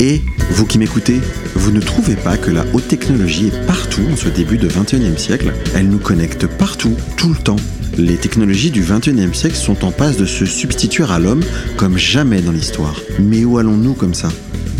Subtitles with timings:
[0.00, 1.20] Et vous qui m'écoutez,
[1.54, 5.18] vous ne trouvez pas que la haute technologie est partout en ce début de 21e
[5.18, 5.52] siècle?
[5.74, 7.56] Elle nous connecte partout, tout le temps.
[7.98, 11.42] Les technologies du 21e siècle sont en passe de se substituer à l'homme
[11.76, 12.98] comme jamais dans l'histoire.
[13.18, 14.30] Mais où allons-nous comme ça?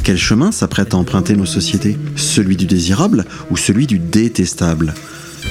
[0.04, 1.98] Quel chemin s'apprête à emprunter nos sociétés?
[2.16, 4.94] Celui du désirable ou celui du détestable?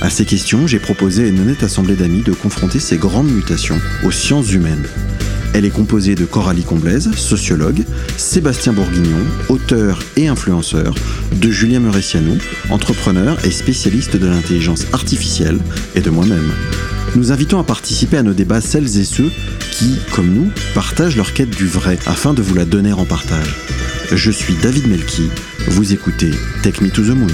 [0.01, 3.79] À ces questions, j'ai proposé à une honnête assemblée d'amis de confronter ces grandes mutations
[4.03, 4.87] aux sciences humaines.
[5.53, 7.83] Elle est composée de Coralie Comblaise, sociologue,
[8.17, 9.17] Sébastien Bourguignon,
[9.49, 10.95] auteur et influenceur,
[11.33, 12.33] de Julien Muressiano,
[12.69, 15.59] entrepreneur et spécialiste de l'intelligence artificielle,
[15.95, 16.51] et de moi-même.
[17.15, 19.31] Nous invitons à participer à nos débats celles et ceux
[19.71, 23.55] qui, comme nous, partagent leur quête du vrai afin de vous la donner en partage.
[24.11, 25.29] Je suis David Melki,
[25.67, 26.31] vous écoutez
[26.61, 27.27] Take Me to the Moon.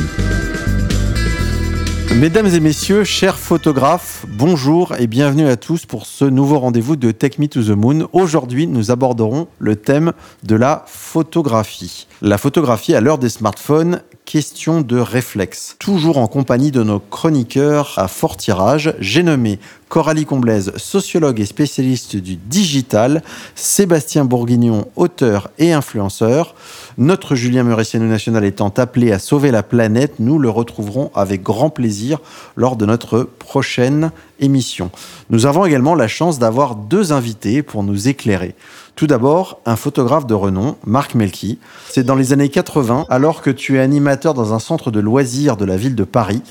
[2.13, 7.11] Mesdames et messieurs, chers photographes, bonjour et bienvenue à tous pour ce nouveau rendez-vous de
[7.11, 8.07] Take Me to the Moon.
[8.13, 12.07] Aujourd'hui, nous aborderons le thème de la photographie.
[12.21, 15.75] La photographie à l'heure des smartphones, question de réflexe.
[15.79, 21.45] Toujours en compagnie de nos chroniqueurs à fort tirage, j'ai nommé Coralie Comblaise, sociologue et
[21.45, 26.55] spécialiste du digital, Sébastien Bourguignon, auteur et influenceur.
[26.97, 31.69] Notre Julien Muressiano National étant appelé à sauver la planète, nous le retrouverons avec grand
[31.69, 32.19] plaisir
[32.55, 34.89] lors de notre prochaine émission.
[35.29, 38.55] Nous avons également la chance d'avoir deux invités pour nous éclairer.
[38.95, 41.59] Tout d'abord, un photographe de renom, Marc Melki.
[41.89, 45.57] C'est dans les années 80, alors que tu es animateur dans un centre de loisirs
[45.57, 46.41] de la ville de Paris,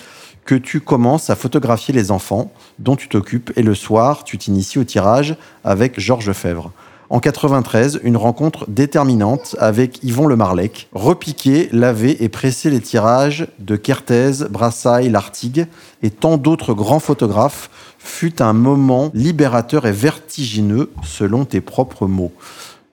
[0.44, 4.78] que tu commences à photographier les enfants dont tu t'occupes et le soir, tu t'inities
[4.78, 6.72] au tirage avec Georges Fèvre.
[7.10, 10.88] En 93, une rencontre déterminante avec Yvon Le Marlec.
[10.92, 15.66] Repiquer, laver et presser les tirages de Kertész, Brassailles, Lartigue
[16.02, 22.32] et tant d'autres grands photographes fut un moment libérateur et vertigineux selon tes propres mots.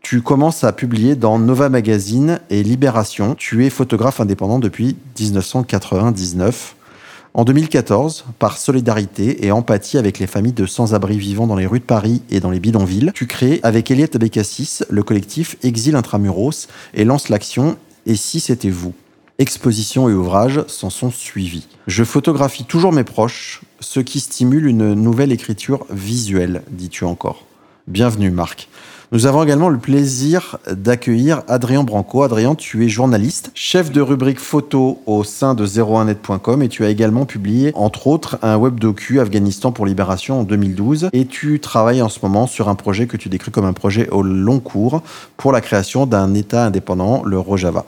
[0.02, 3.36] Tu commences à publier dans Nova Magazine et Libération.
[3.36, 6.76] Tu es photographe indépendant depuis 1999.
[7.34, 11.80] En 2014, par solidarité et empathie avec les familles de sans-abri vivant dans les rues
[11.80, 16.68] de Paris et dans les bidonvilles, tu crées avec Eliette Abécassis le collectif Exil Intramuros
[16.94, 18.94] et lance l'action Et si c'était vous?
[19.38, 21.68] Expositions et ouvrages s'en sont suivis.
[21.88, 27.46] Je photographie toujours mes proches, ce qui stimule une nouvelle écriture visuelle, dis-tu encore.
[27.88, 28.68] Bienvenue Marc.
[29.14, 32.24] Nous avons également le plaisir d'accueillir Adrien Branco.
[32.24, 36.90] Adrien, tu es journaliste, chef de rubrique photo au sein de 01net.com et tu as
[36.90, 41.10] également publié, entre autres, un web docu Afghanistan pour Libération en 2012.
[41.12, 44.08] Et tu travailles en ce moment sur un projet que tu décris comme un projet
[44.12, 45.04] au long cours
[45.36, 47.84] pour la création d'un État indépendant, le Rojava.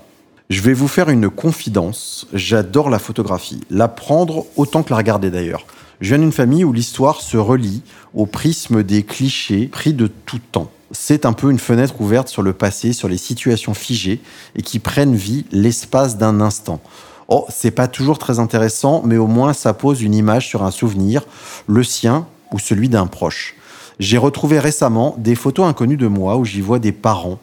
[0.49, 2.27] Je vais vous faire une confidence.
[2.33, 5.65] J'adore la photographie, la prendre autant que la regarder d'ailleurs.
[6.03, 7.81] Je viens d'une famille où l'histoire se relie
[8.13, 12.43] au prisme des clichés pris de tout temps c'est un peu une fenêtre ouverte sur
[12.43, 14.21] le passé, sur les situations figées
[14.55, 16.79] et qui prennent vie l'espace d'un instant.
[17.27, 20.71] Oh, c'est pas toujours très intéressant, mais au moins ça pose une image sur un
[20.71, 21.23] souvenir,
[21.67, 23.55] le sien ou celui d'un proche.
[23.99, 27.39] J'ai retrouvé récemment des photos inconnues de moi où j'y vois des parents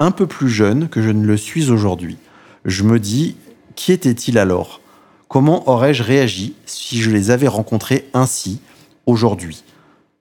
[0.00, 2.16] un peu plus jeunes que je ne le suis aujourd'hui.
[2.64, 3.36] Je me dis,
[3.76, 4.80] qui était-il alors?
[5.28, 8.60] Comment aurais-je réagi si je les avais rencontrés ainsi
[9.06, 9.62] aujourd'hui?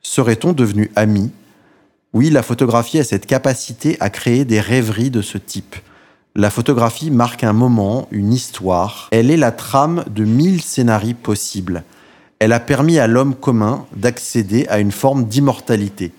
[0.02, 1.32] Serait-on devenu amis
[2.14, 5.76] oui, la photographie a cette capacité à créer des rêveries de ce type.
[6.36, 9.10] La photographie marque un moment, une histoire.
[9.12, 11.84] Elle est la trame de mille scénarios possibles.
[12.40, 16.12] Elle a permis à l'homme commun d'accéder à une forme d'immortalité.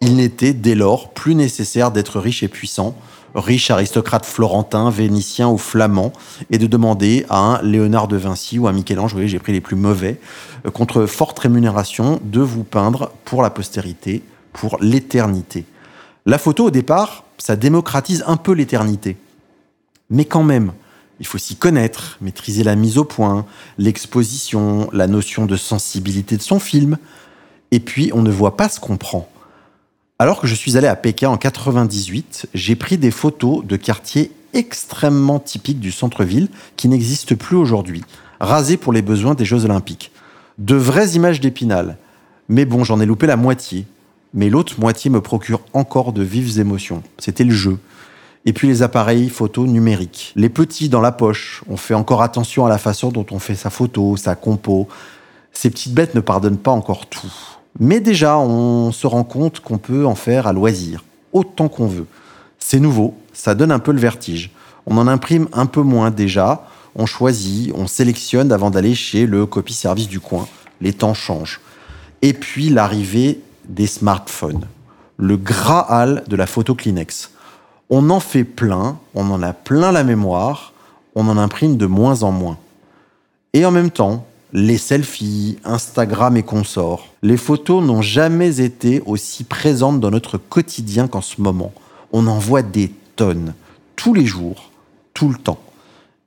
[0.00, 2.94] Il n'était dès lors plus nécessaire d'être riche et puissant,
[3.34, 6.12] riche aristocrate florentin, vénitien ou flamand,
[6.50, 9.60] et de demander à un Léonard de Vinci ou un Michel-Ange, oui, j'ai pris les
[9.60, 10.20] plus mauvais,
[10.66, 15.64] euh, contre forte rémunération, de vous peindre pour la postérité pour l'éternité.
[16.26, 19.16] La photo, au départ, ça démocratise un peu l'éternité.
[20.10, 20.72] Mais quand même,
[21.20, 23.46] il faut s'y connaître, maîtriser la mise au point,
[23.78, 26.98] l'exposition, la notion de sensibilité de son film.
[27.70, 29.30] Et puis, on ne voit pas ce qu'on prend.
[30.20, 34.30] Alors que je suis allé à Pékin en 98, j'ai pris des photos de quartiers
[34.52, 38.04] extrêmement typiques du centre-ville qui n'existent plus aujourd'hui,
[38.38, 40.12] rasés pour les besoins des Jeux Olympiques.
[40.58, 41.96] De vraies images d'épinal.
[42.50, 43.86] Mais bon, j'en ai loupé la moitié
[44.34, 47.02] mais l'autre moitié me procure encore de vives émotions.
[47.18, 47.78] C'était le jeu.
[48.44, 50.32] Et puis les appareils photo numériques.
[50.36, 51.64] Les petits dans la poche.
[51.68, 54.86] On fait encore attention à la façon dont on fait sa photo, sa compo.
[55.52, 57.32] Ces petites bêtes ne pardonnent pas encore tout.
[57.78, 62.06] Mais déjà, on se rend compte qu'on peut en faire à loisir, autant qu'on veut.
[62.58, 64.50] C'est nouveau, ça donne un peu le vertige.
[64.86, 69.46] On en imprime un peu moins déjà, on choisit, on sélectionne avant d'aller chez le
[69.46, 70.48] copie-service du coin.
[70.80, 71.60] Les temps changent.
[72.22, 74.66] Et puis l'arrivée des smartphones,
[75.16, 77.30] le Graal de la photo Kleenex.
[77.88, 80.72] On en fait plein, on en a plein la mémoire,
[81.14, 82.58] on en imprime de moins en moins.
[83.52, 89.44] Et en même temps, les selfies, Instagram et consorts, les photos n'ont jamais été aussi
[89.44, 91.72] présentes dans notre quotidien qu'en ce moment.
[92.12, 93.54] On en voit des tonnes,
[93.96, 94.70] tous les jours,
[95.14, 95.60] tout le temps.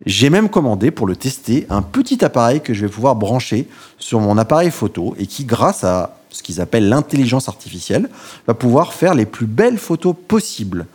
[0.05, 3.67] J'ai même commandé pour le tester un petit appareil que je vais pouvoir brancher
[3.97, 8.09] sur mon appareil photo et qui, grâce à ce qu'ils appellent l'intelligence artificielle,
[8.47, 10.87] va pouvoir faire les plus belles photos possibles.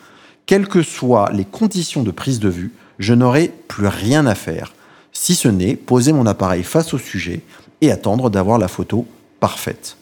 [0.47, 4.75] Quelles que soient les conditions de prise de vue, je n'aurai plus rien à faire,
[5.19, 7.41] si ce n'est poser mon appareil face au sujet
[7.81, 9.05] et attendre d'avoir la photo
[9.41, 9.97] parfaite.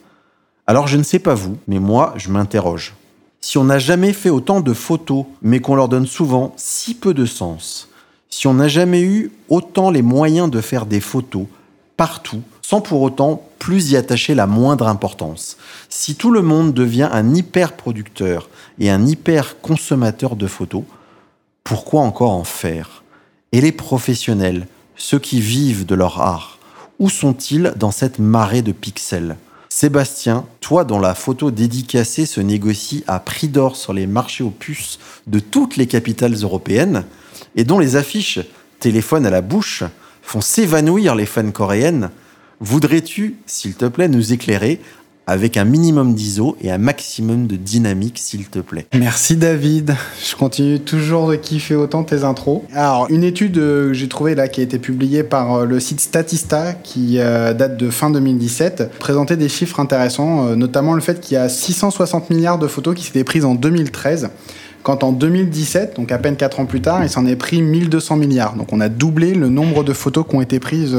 [0.67, 2.95] Alors je ne sais pas vous, mais moi je m'interroge.
[3.41, 7.15] Si on n'a jamais fait autant de photos, mais qu'on leur donne souvent si peu
[7.15, 7.89] de sens,
[8.29, 11.47] si on n'a jamais eu autant les moyens de faire des photos
[11.97, 15.57] partout, sans pour autant plus y attacher la moindre importance,
[15.89, 20.85] si tout le monde devient un hyper producteur et un hyper consommateur de photos,
[21.65, 23.03] pourquoi encore en faire?
[23.53, 24.67] Et les professionnels,
[24.97, 26.59] ceux qui vivent de leur art,
[26.99, 29.37] où sont-ils dans cette marée de pixels?
[29.69, 34.51] Sébastien, toi dont la photo dédicacée se négocie à prix d'or sur les marchés aux
[34.51, 37.05] puces de toutes les capitales européennes,
[37.57, 38.41] et dont les affiches
[38.81, 39.85] téléphone à la bouche
[40.23, 42.11] font s'évanouir les fans coréennes,
[42.61, 44.81] voudrais-tu, s'il te plaît, nous éclairer
[45.29, 48.87] avec un minimum d'ISO et un maximum de dynamique, s'il te plaît.
[48.95, 49.97] Merci David.
[50.25, 52.63] Je continue toujours de kiffer autant tes intros.
[52.73, 55.81] Alors, une étude euh, que j'ai trouvée là qui a été publiée par euh, le
[55.81, 61.21] site Statista qui euh, date de fin 2017 présentait des chiffres intéressants, notamment le fait
[61.21, 64.31] qu'il y a 660 milliards de photos qui s'étaient prises en 2013
[64.85, 68.15] quand en 2017, donc à peine 4 ans plus tard, il s'en est pris 1200
[68.17, 68.55] milliards.
[68.55, 70.97] Donc on a doublé le nombre de photos qui ont été prises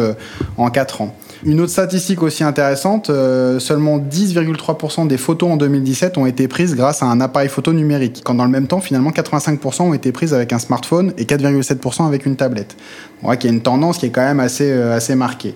[0.57, 1.15] en 4 ans.
[1.45, 6.75] Une autre statistique aussi intéressante, euh, seulement 10,3% des photos en 2017 ont été prises
[6.75, 10.11] grâce à un appareil photo numérique, quand dans le même temps, finalement, 85% ont été
[10.11, 12.75] prises avec un smartphone et 4,7% avec une tablette.
[13.21, 15.53] On voit qu'il y a une tendance qui est quand même assez, euh, marquée.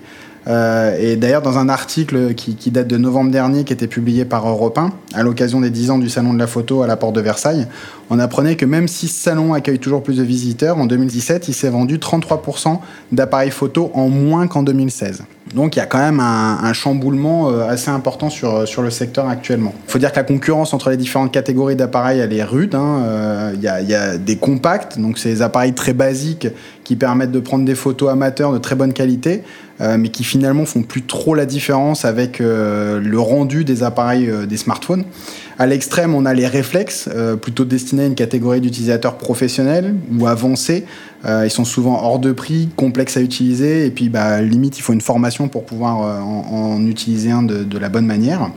[0.47, 4.47] Euh, et d'ailleurs, dans un article qui, date de novembre dernier, qui était publié par
[4.47, 7.15] Europe 1, à l'occasion des 10 ans du Salon de la photo à la Porte
[7.15, 7.67] de Versailles,
[8.09, 11.53] on apprenait que même si ce salon accueille toujours plus de visiteurs, en 2017, il
[11.53, 12.79] s'est vendu 33%
[13.11, 15.23] d'appareils photo en moins qu'en 2016.
[15.53, 19.27] Donc il y a quand même un, chamboulement euh, assez important sur, sur le secteur
[19.27, 19.73] actuellement.
[19.87, 22.75] Il faut dire que la concurrence entre les différentes catégories d'appareils, elle est rude.
[22.75, 23.03] Hein.
[23.03, 26.47] Euh, il, y a, des compacts, donc c'est des appareils très basiques
[26.83, 29.43] qui permettent de prendre des photos amateurs de très bonne qualité,
[29.79, 34.29] euh, mais qui finalement font plus trop la différence avec euh, le rendu des appareils
[34.29, 35.05] euh, des smartphones.
[35.61, 37.07] À l'extrême, on a les réflexes,
[37.39, 40.85] plutôt destinés à une catégorie d'utilisateurs professionnels ou avancés.
[41.23, 44.93] ils sont souvent hors de prix, complexes à utiliser, et puis bah, limite, il faut
[44.93, 48.49] une formation pour pouvoir en, en, utiliser un de, la bonne manière.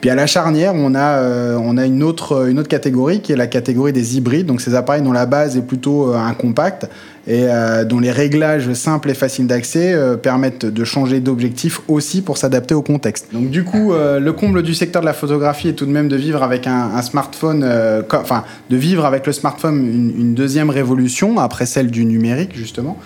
[0.00, 4.16] Puis à la charnière, on a, euh, une, autre, catégorie qui est la catégorie des
[4.16, 6.88] hybrides, donc ces appareils dont la base est plutôt euh, un compact
[7.28, 12.38] et euh, dont les réglages simples et faciles d'accès permettent de changer d'objectif aussi pour
[12.38, 13.28] s'adapter au contexte.
[13.32, 16.16] Donc du coup, le comble du secteur de la photographie est tout de même de
[16.16, 22.04] vivre avec un, smartphone, de vivre avec le smartphone une, deuxième révolution après celle du
[22.04, 22.98] numérique justement.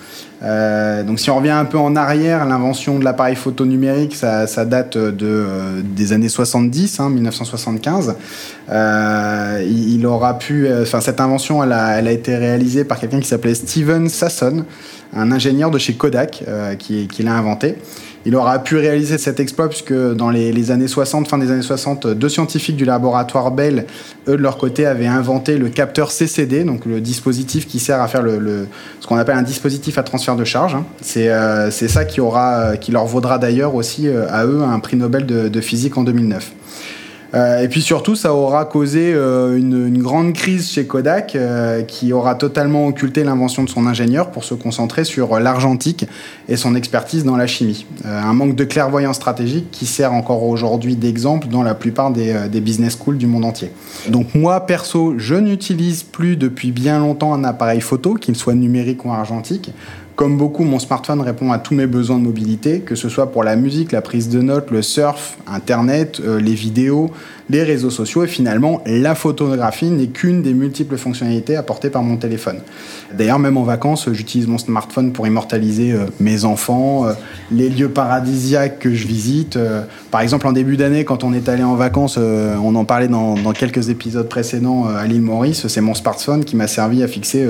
[0.43, 4.47] Euh, donc si on revient un peu en arrière, l'invention de l'appareil photo numérique, ça,
[4.65, 8.17] date de, euh, des années 70, hein, 1975.
[8.71, 13.29] Euh, il, aura pu, euh, enfin cette invention, elle a, été réalisée par quelqu'un qui
[13.29, 14.65] s'appelait Steven Sasson,
[15.15, 17.77] un ingénieur de chez Kodak euh, qui l'a inventé.
[18.25, 22.07] Il aura pu réaliser cet exploit puisque dans les, années 60, fin des années 60,
[22.07, 23.87] deux scientifiques du laboratoire Bell,
[24.29, 28.09] eux de leur côté, avaient inventé le capteur CCD, donc le dispositif qui sert à
[28.09, 28.67] faire le,
[29.01, 30.75] ce qu'on appelle un dispositif à transfert de charge.
[30.75, 30.85] Hein.
[31.01, 34.97] C'est euh, ça qui, aura, qui leur vaudra d'ailleurs aussi euh, à eux un prix
[34.97, 36.53] Nobel de, de physique en 2009.
[37.35, 42.13] Euh, et puis surtout, ça aura causé euh, une, grande crise chez Kodak euh, qui
[42.13, 46.07] aura totalement occulté l'invention de son ingénieur pour se concentrer sur l'argentique
[46.49, 47.87] et son expertise dans la chimie.
[48.05, 52.61] Un manque de clairvoyance stratégique qui sert encore aujourd'hui d'exemple dans la plupart des, des,
[52.61, 53.71] business schools du monde entier.
[54.09, 59.05] Donc moi, perso, je n'utilise plus depuis bien longtemps un appareil photo, qu'il soit numérique
[59.05, 59.73] ou argentique.
[60.15, 63.45] Comme beaucoup, mon smartphone répond à tous mes besoins de mobilité, que ce soit pour
[63.45, 67.11] la musique, la prise de notes, le surf, Internet, euh, les vidéos,
[67.49, 72.19] les réseaux sociaux et finalement la photographie n'est qu'une des multiples fonctionnalités apportées par mon
[72.19, 72.59] téléphone.
[73.17, 77.13] D'ailleurs, même en vacances, j'utilise mon smartphone pour immortaliser euh, mes enfants, euh,
[77.51, 79.59] les lieux paradisiaques que je visite.
[80.11, 83.35] Par exemple, en début d'année, quand on est allé en vacances, on en parlait dans,
[83.35, 87.49] dans, quelques épisodes précédents à l'île Maurice, c'est mon smartphone qui m'a servi à fixer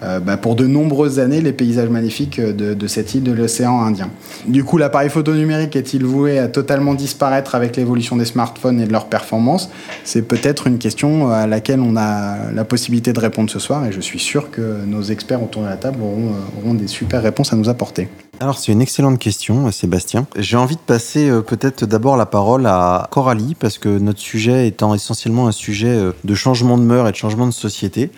[0.00, 4.10] bah, pour de nombreuses années les paysages magnifiques de, de cette île de l'océan Indien.
[4.46, 8.86] Du coup, l'appareil photo numérique est-il voué à totalement disparaître avec l'évolution des smartphones et
[8.86, 9.70] de leurs performances
[10.04, 13.92] C'est peut-être une question à laquelle on a la possibilité de répondre ce soir et
[13.92, 17.52] je suis sûr que nos experts autour de la table auront, auront des super réponses
[17.52, 18.08] à nous apporter.
[18.42, 20.26] Alors c'est une excellente question, Sébastien.
[20.34, 24.66] J'ai envie de passer euh, peut-être d'abord la parole à Coralie, parce que notre sujet
[24.66, 28.10] étant essentiellement un sujet euh, de changement de mœurs et de changement de société,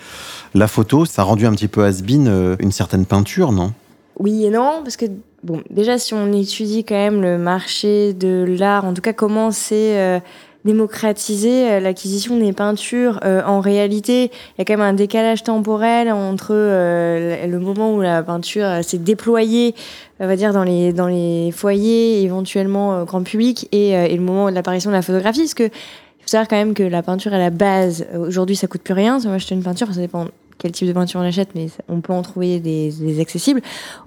[0.54, 3.72] la photo, ça a rendu un petit peu has-been euh, une certaine peinture, non?
[4.20, 5.06] Oui et non, parce que
[5.42, 9.50] bon, déjà si on étudie quand même le marché de l'art, en tout cas comment
[9.50, 10.22] c'est
[10.64, 13.20] démocratiser euh, l'acquisition des peintures.
[13.24, 17.94] Euh, en réalité, il y a quand même un décalage temporel entre euh, le moment
[17.94, 19.74] où la peinture s'est déployée,
[20.20, 24.50] on va dire dans les dans les foyers, éventuellement grand public, et, et le moment
[24.50, 27.34] de l'apparition de la photographie, parce que il faut savoir quand même que la peinture
[27.34, 29.18] à la base, aujourd'hui, ça coûte plus rien.
[29.24, 30.26] Moi, acheter une peinture, ça dépend
[30.62, 33.60] quel type de peinture on achète, mais on peut en trouver des, accessibles.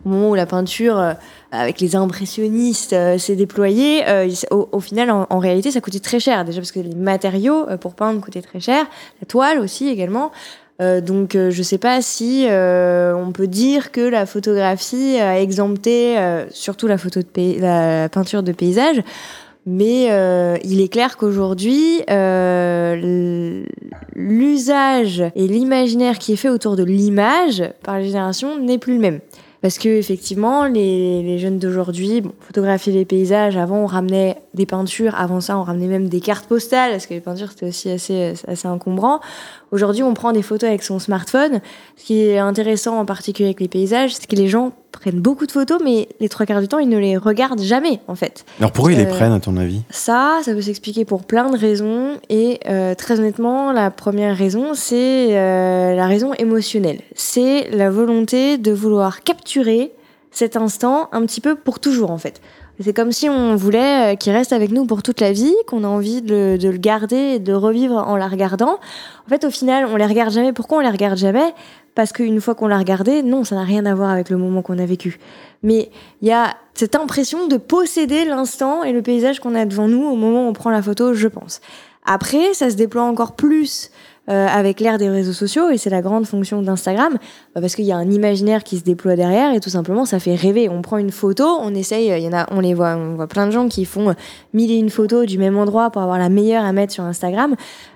[0.06, 1.14] Au moment où la peinture, euh,
[1.52, 6.46] avec les impressionnistes, euh, s'est déployée, euh, au, final, en, réalité, ça coûtait très cher.
[6.46, 8.86] Déjà parce que les matériaux pour peindre coûtaient très cher,
[9.22, 10.32] la toile aussi également.
[10.80, 16.18] donc, je ne sais pas si on peut dire que la photographie a exempté,
[16.52, 16.98] surtout la
[18.10, 19.02] peinture de paysage.
[19.66, 23.66] Mais euh, il est clair qu'aujourd'hui, euh,
[24.14, 29.00] l'usage et l'imaginaire qui est fait autour de l'image par les générations n'est plus le
[29.00, 29.20] même.
[29.66, 33.58] Parce que effectivement, les, jeunes d'aujourd'hui, bon, photographier les paysages.
[33.58, 35.16] Avant, on ramenait des peintures.
[35.16, 38.34] Avant ça, on ramenait même des cartes postales, parce que les peintures c'était aussi assez
[38.48, 39.22] assez encombrant.
[39.75, 41.60] Aujourd'hui, on prend des photos avec son smartphone.
[41.98, 45.46] Ce qui est intéressant, en particulier avec les paysages, c'est que les gens prennent beaucoup
[45.46, 48.46] de photos, mais les trois quarts du temps, ils ne les regardent jamais, en fait.
[48.60, 49.82] Alors pourquoi ils les euh, prennent, à ton avis?
[49.89, 52.22] Ça, ça peut s'expliquer pour plein de raisons.
[52.29, 57.01] Et euh, très honnêtement, la première raison, c'est euh, la raison émotionnelle.
[57.13, 59.91] C'est la volonté de vouloir capturer
[60.32, 62.39] cet instant un petit peu pour toujours, en fait.
[62.79, 65.88] C'est comme si on voulait qu'il reste avec nous pour toute la vie, qu'on a
[65.88, 68.79] envie de le, garder et de revivre en la regardant.
[69.25, 70.51] En fait, au final, on les regarde jamais.
[70.51, 71.53] Pourquoi on les regarde jamais?
[71.96, 74.62] Parce qu'une fois qu'on l'a regardé, non, ça n'a rien à voir avec le moment
[74.62, 75.20] qu'on a vécu.
[75.63, 75.89] Mais
[76.22, 80.03] il y a cette impression de posséder l'instant et le paysage qu'on a devant nous
[80.03, 81.62] au moment où on prend la photo, je pense.
[82.05, 83.89] Après, ça se déploie encore plus
[84.29, 87.17] euh, avec l'ère des réseaux sociaux et c'est la grande fonction d'Instagram
[87.53, 90.20] bah, parce qu'il y a un imaginaire qui se déploie derrière et tout simplement ça
[90.20, 90.70] fait rêver.
[90.70, 93.27] On prend une photo, on essaye, il y en a, on les voit, on voit
[93.27, 94.15] plein de gens qui font
[94.53, 97.55] mille et une photos du même endroit pour avoir la meilleure à mettre sur Instagram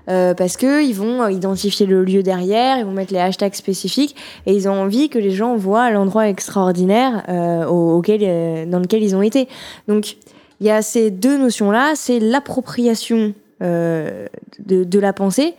[0.09, 4.15] euh, parce que ils vont identifier le lieu derrière, ils vont mettre les hashtags spécifiques
[4.45, 9.03] et ils ont envie que les gens voient l'endroit extraordinaire euh, auquel, euh, dans lequel
[9.03, 9.47] ils ont été.
[9.87, 10.17] Donc
[10.59, 14.27] il y a ces deux notions là, c'est l'appropriation euh,
[14.59, 15.53] de, de la pensée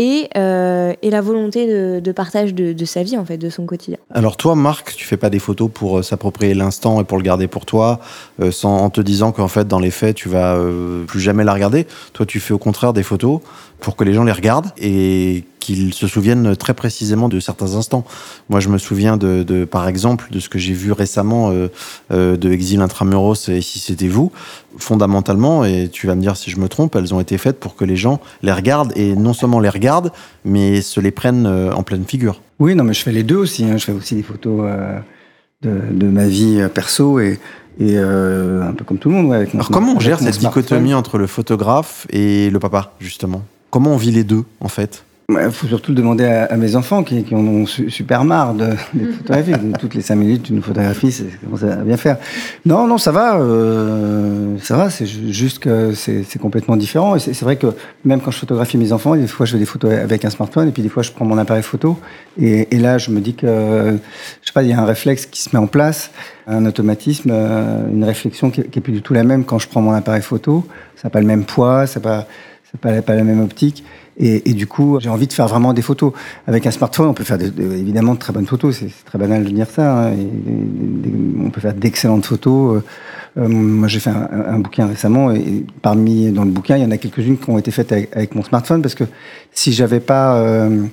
[0.00, 1.66] et, euh, et la volonté
[2.00, 3.98] de, partage de, sa vie, en fait, de son quotidien.
[4.14, 7.22] Alors toi, Marc, tu fais pas des photos pour euh, s'approprier l'instant et pour le
[7.22, 8.00] garder pour toi,
[8.40, 10.58] euh, en te disant qu'en fait, dans les faits, tu vas
[11.06, 11.86] plus jamais la regarder.
[12.14, 13.40] Toi, tu fais au contraire des photos
[13.78, 18.04] pour que les gens les regardent et qu'ils se souviennent très précisément de certains instants.
[18.48, 21.68] Moi, je me souviens de, de par exemple, de ce que j'ai vu récemment euh,
[22.10, 24.32] euh, de Exil Intramuros et Si c'était vous.
[24.78, 27.76] Fondamentalement, et tu vas me dire si je me trompe, elles ont été faites pour
[27.76, 30.12] que les gens les regardent et non seulement les regardent,
[30.44, 32.40] mais se les prennent euh, en pleine figure.
[32.58, 33.64] Oui, non, mais je fais les deux aussi.
[33.64, 33.76] Hein.
[33.76, 34.98] Je fais aussi des photos euh,
[35.62, 37.38] de, de, ma vie perso et,
[37.78, 39.28] et un peu comme tout le monde.
[39.28, 42.94] Ouais, avec mon Alors comment on gère cette dichotomie entre le photographe et le papa,
[43.00, 43.42] justement?
[43.70, 45.04] Comment on vit les deux, en fait?
[45.44, 49.06] Il faut surtout le demander à, mes enfants qui, en ont super marre de, des
[49.12, 49.52] photographies.
[49.78, 52.18] Toutes les cinq minutes, une photographie, c'est commence à bien faire.
[52.64, 53.38] Non, non, ça va.
[53.38, 57.16] Euh, ça va, c'est juste que c'est complètement différent.
[57.16, 57.68] Et c'est vrai que
[58.04, 60.68] même quand je photographie mes enfants, des fois je fais des photos avec un smartphone
[60.68, 61.98] et puis des fois je prends mon appareil photo.
[62.40, 65.42] Et, là, je me dis que, je sais pas, il y a un réflexe qui
[65.42, 66.10] se met en place,
[66.46, 69.68] un automatisme, euh, une réflexion qui, qui est plus du tout la même quand je
[69.68, 70.66] prends mon appareil photo.
[70.96, 73.84] Ça n'a pas le même poids, ça n'a pas la même optique.
[74.22, 76.12] Et, du coup, j'ai envie de faire vraiment des photos.
[76.46, 78.76] Avec un smartphone, on peut faire évidemment de très bonnes photos.
[78.76, 80.08] C'est très banal de dire ça.
[80.08, 80.12] Hein.
[81.42, 82.82] on peut faire d'excellentes photos.
[83.38, 86.90] Euh, moi, j'ai fait un, bouquin récemment et parmi dans le bouquin, il y en
[86.90, 89.04] a quelques-unes qui ont été faites avec, mon smartphone parce que
[89.52, 90.84] si j'avais pas euh,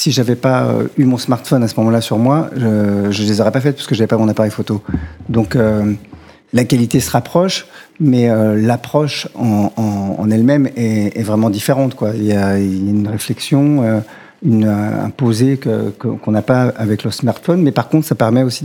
[0.00, 3.40] si j'avais pas euh, eu mon smartphone à ce moment-là sur moi, je, je les
[3.42, 4.82] aurais pas faites parce que j'avais pas mon appareil photo.
[5.28, 5.92] Donc euh,
[6.52, 7.66] la qualité se rapproche,
[8.00, 11.96] mais euh, l'approche en, elle-même est, vraiment différente.
[12.14, 14.00] Il, y a, une réflexion, euh,
[14.44, 18.64] une, un posé qu'on n'a pas avec le smartphone, mais par contre, ça permet aussi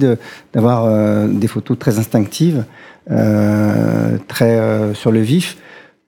[0.54, 2.66] d'avoir euh, des photos très instinctives,
[3.12, 5.58] euh, très euh, sur le vif,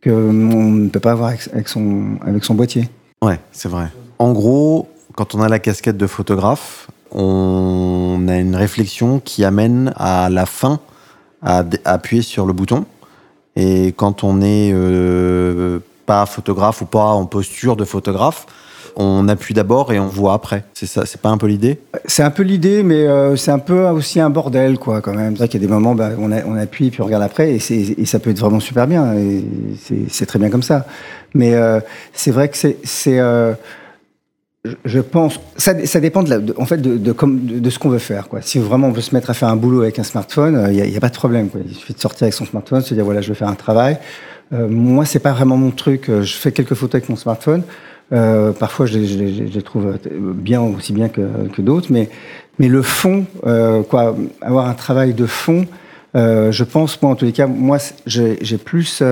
[0.04, 2.90] qu'on ne peut pas avoir avec, avec, son, avec son boîtier.
[3.22, 3.88] Ouais, c'est vrai.
[4.20, 9.94] En gros, quand on a la casquette de photographe, on a une réflexion qui amène
[9.96, 10.80] à la fin
[11.42, 12.86] à appuyer sur le bouton.
[13.56, 18.46] Et quand on n'est euh, pas photographe ou pas en posture de photographe,
[18.96, 20.64] on appuie d'abord et on voit après.
[20.74, 21.80] C'est ça, c'est pas un peu l'idée?
[22.06, 25.38] C'est un peu l'idée, mais euh, c'est un peu aussi un bordel, quoi, quand même.
[25.38, 28.06] C'est qu'il y a des moments, bah, on, appuie puis on regarde après, et, et,
[28.06, 29.14] ça peut être vraiment super bien.
[29.14, 29.44] Et
[30.10, 30.88] c'est très bien comme ça.
[31.36, 31.80] Mais euh,
[32.14, 33.20] c'est vrai que c'est
[34.86, 38.28] je pense, ça, dépend de, en fait de, de, ce qu'on veut faire.
[38.28, 38.42] Quoi.
[38.42, 40.88] Si vraiment on veut se mettre à faire un boulot avec un smartphone, il euh,
[40.88, 41.50] n'y a, pas de problème.
[41.50, 41.62] Quoi.
[41.66, 43.98] Il suffit de sortir avec son smartphone, se dire voilà, je vais faire un travail.
[44.54, 46.10] Euh, moi, c'est pas vraiment mon truc.
[46.10, 47.64] Euh, je fais quelques photos avec mon smartphone.
[48.14, 51.22] Euh, parfois, je, les trouve bien aussi bien que,
[51.54, 52.10] que d'autres, mais
[52.60, 55.68] mais le fond, euh, quoi, avoir un travail de fond,
[56.16, 59.04] euh, je pense, moi en tous les cas, moi j'ai plus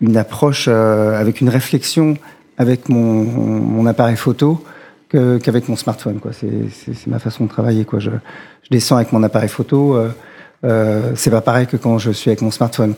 [0.00, 2.16] une approche avec une réflexion
[2.58, 4.62] avec mon, appareil photo
[5.08, 6.20] qu'avec mon smartphone.
[6.32, 7.84] C'est, ma façon de travailler.
[7.84, 7.98] Quoi.
[7.98, 8.10] Je,
[8.70, 9.96] descends avec mon appareil photo.
[9.96, 10.10] Euh,
[10.64, 12.94] euh, c'est pas pareil que quand je suis avec mon smartphone.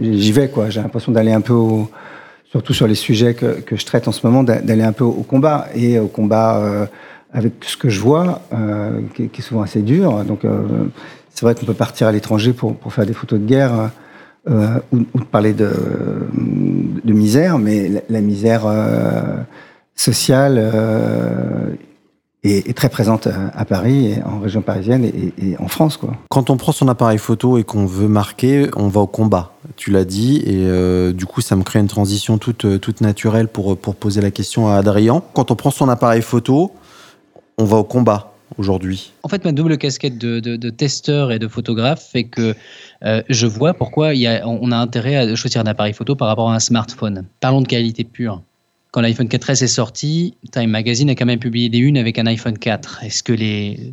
[0.00, 0.50] J'y vais.
[0.68, 1.56] J'ai l'impression d'aller un peu
[2.52, 5.22] surtout sur les sujets que, que je traite en ce moment, d'aller un peu au
[5.22, 6.86] combat et au combat euh,
[7.32, 10.22] avec ce que je vois, euh, qui, qui, est souvent assez dur.
[10.24, 10.60] Donc, euh,
[11.30, 13.90] c'est vrai qu'on peut partir à l'étranger pour, pour faire des photos de guerre
[14.48, 15.70] euh, ou, ou, de parler de,
[17.04, 19.36] misère, mais la, misère euh,
[19.94, 21.74] sociale euh,
[22.42, 25.98] est, très présente à Paris, en région parisienne et, en France.
[26.28, 29.52] Quand on prend son appareil photo et qu'on veut marquer, on va au combat.
[29.76, 33.46] Tu l'as dit, et euh, du coup, ça me crée une transition toute, toute naturelle
[33.46, 35.22] pour, pour poser la question à Adrien.
[35.34, 36.72] Quand on prend son appareil photo,
[37.58, 42.08] on va au combat aujourd'hui En fait, ma double casquette de, testeur et de photographe
[42.10, 42.54] fait que
[43.04, 44.12] euh, je vois pourquoi
[44.44, 47.24] on a intérêt à choisir un appareil photo par rapport à un smartphone.
[47.40, 48.42] Parlons de qualité pure.
[48.92, 52.26] Quand l'iPhone 4S est sorti, Time Magazine a quand même publié des unes avec un
[52.26, 53.04] iPhone 4.
[53.04, 53.32] Est-ce que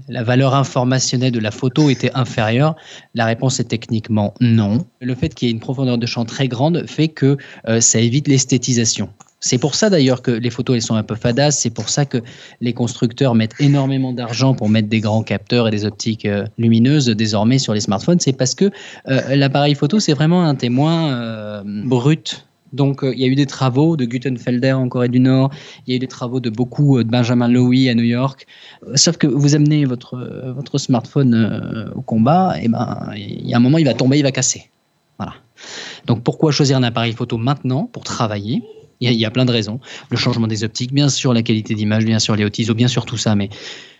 [0.09, 2.75] la valeur informationnelle de la photo était inférieure?
[3.15, 4.85] La réponse est techniquement non.
[4.99, 7.37] Le fait qu'il y ait une profondeur de champ très grande fait que
[7.69, 9.07] euh, ça évite l'esthétisation.
[9.39, 11.51] C'est pour ça d'ailleurs que les photos elles sont un peu fadas.
[11.51, 12.17] C'est pour ça que
[12.59, 17.07] les constructeurs mettent énormément d'argent pour mettre des grands capteurs et des optiques euh, lumineuses
[17.07, 18.19] désormais sur les smartphones.
[18.19, 18.65] C'est parce que
[19.07, 23.47] euh, l'appareil photo c'est vraiment un témoin euh, brut donc, il y a eu des
[23.47, 25.49] travaux de Gutenfelder en Corée du Nord,
[25.87, 28.45] il y a eu des travaux de beaucoup de Benjamin Lowy à New York.
[28.93, 33.59] Sauf que vous amenez votre, votre smartphone au combat, et ben, il y a un
[33.59, 34.69] moment, il va tomber, il va casser.
[35.17, 35.33] Voilà.
[36.05, 38.61] Donc, pourquoi choisir un appareil photo maintenant pour travailler?
[38.99, 39.79] Il y, a, a, plein de raisons.
[40.09, 42.87] Le changement des optiques, bien sûr la qualité d'image, bien sûr les hautes ISO, bien
[42.87, 43.49] sûr tout ça, mais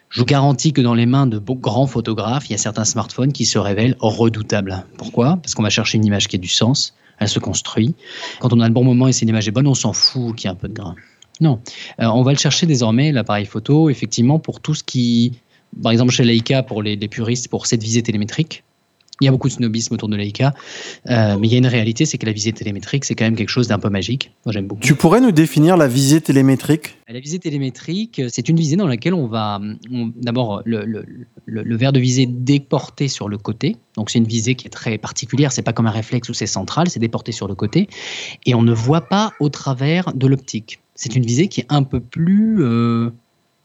[0.09, 3.31] je vous garantis que dans les mains de grands photographes, il y a certains smartphones
[3.31, 4.85] qui se révèlent redoutables.
[4.97, 5.37] Pourquoi?
[5.37, 7.95] Parce qu'on va chercher une image qui a du sens, elle se construit.
[8.39, 10.47] Quand on a le bon moment et si l'image est bonne, on s'en fout qu'il
[10.47, 10.95] y ait un peu de grain.
[11.41, 11.61] Non,
[12.01, 15.39] euh, on va le chercher désormais, l'appareil photo, effectivement, pour tout ce qui,
[15.81, 18.63] par exemple chez Leica, pour les, les puristes, pour cette visée télémétrique,
[19.21, 20.53] il y a beaucoup de snobisme autour de Leica,
[21.09, 23.35] euh, mais il y a une réalité, c'est que la visée télémétrique, c'est quand même
[23.35, 24.31] quelque chose d'un peu magique.
[24.45, 24.81] Moi, j'aime beaucoup.
[24.81, 26.97] Tu pourrais nous définir la visée télémétrique?
[27.07, 29.59] La visée télémétrique, c'est une visée dans laquelle on va,
[30.15, 31.05] d'abord, le, le,
[31.45, 33.77] le, le, verre de visée déporté sur le côté.
[33.95, 35.51] Donc, c'est une visée qui est très particulière.
[35.51, 37.89] C'est pas comme un réflexe où c'est central, c'est déporté sur le côté,
[38.45, 40.79] et on ne voit pas au travers de l'optique.
[40.95, 43.11] C'est une visée qui est un peu plus euh,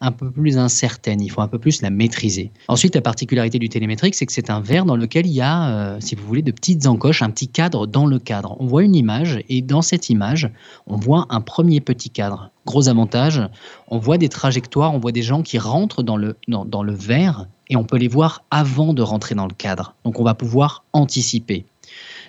[0.01, 2.51] un peu plus incertaine, il faut un peu plus la maîtriser.
[2.69, 5.69] Ensuite, la particularité du télémétrique, c'est que c'est un verre dans lequel il y a,
[5.69, 8.57] euh, si vous voulez, de petites encoches, un petit cadre dans le cadre.
[8.61, 10.51] On voit une image et dans cette image,
[10.87, 12.51] on voit un premier petit cadre.
[12.67, 13.41] Gros avantage,
[13.89, 17.47] on voit des trajectoires, on voit des gens qui rentrent dans le, dans, le verre
[17.69, 19.95] et on peut les voir avant de rentrer dans le cadre.
[20.05, 21.67] Donc on va pouvoir anticiper.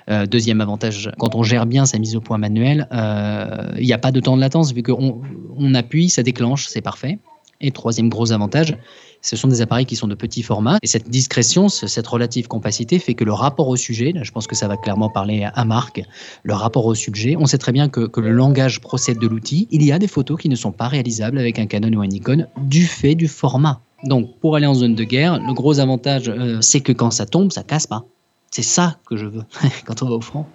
[0.09, 3.93] Euh, deuxième avantage, quand on gère bien sa mise au point manuelle, il euh, n'y
[3.93, 5.21] a pas de temps de latence vu qu'on
[5.57, 7.17] on appuie, ça déclenche, c'est parfait.
[7.61, 8.77] Et troisième gros avantage,
[9.21, 10.77] ce sont des appareils qui sont de petits formats.
[10.83, 14.55] Et cette discrétion, cette relative compacité fait que le rapport au sujet, je pense que
[14.55, 16.03] ça va clairement parler à Marc,
[16.43, 19.67] le rapport au sujet, on sait très bien que, le langage procède de l'outil.
[19.71, 22.07] Il y a des photos qui ne sont pas réalisables avec un Canon ou un
[22.07, 23.81] Nikon du fait du format.
[24.03, 27.25] Donc pour aller en zone de guerre, le gros avantage, euh, c'est que quand ça
[27.25, 28.05] tombe, ça casse pas.
[28.51, 29.43] C'est ça que je veux
[29.85, 30.45] quand on va au front.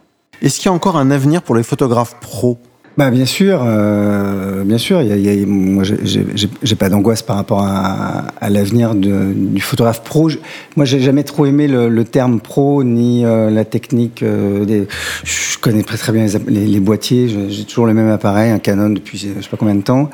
[0.43, 2.59] Est-ce qu'il y a encore un avenir pour les photographes pros?
[3.01, 5.01] Bah, bien sûr, euh, bien sûr.
[5.01, 10.03] Y a, y a, moi, j'ai pas d'angoisse par rapport à, à l'avenir du photographe
[10.03, 10.29] pro.
[10.77, 14.23] Moi, j'ai jamais trop aimé le, le, terme pro ni euh, la technique.
[14.23, 14.87] Euh, des,
[15.25, 17.49] je connais très très bien les, les, les boîtiers.
[17.49, 20.11] J'ai toujours le même appareil, un Canon depuis je sais pas combien de temps.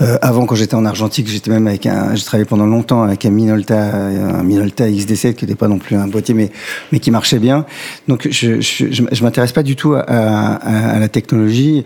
[0.00, 2.14] Euh, avant, quand j'étais en argentique, j'étais même avec un.
[2.14, 5.96] J'ai travaillé pendant longtemps avec un Minolta, un Minolta XD7 qui n'était pas non plus
[5.96, 6.52] un boîtier, mais
[6.92, 7.66] mais qui marchait bien.
[8.06, 11.84] Donc, je je, je, je m'intéresse pas du tout à, à, à la technologie.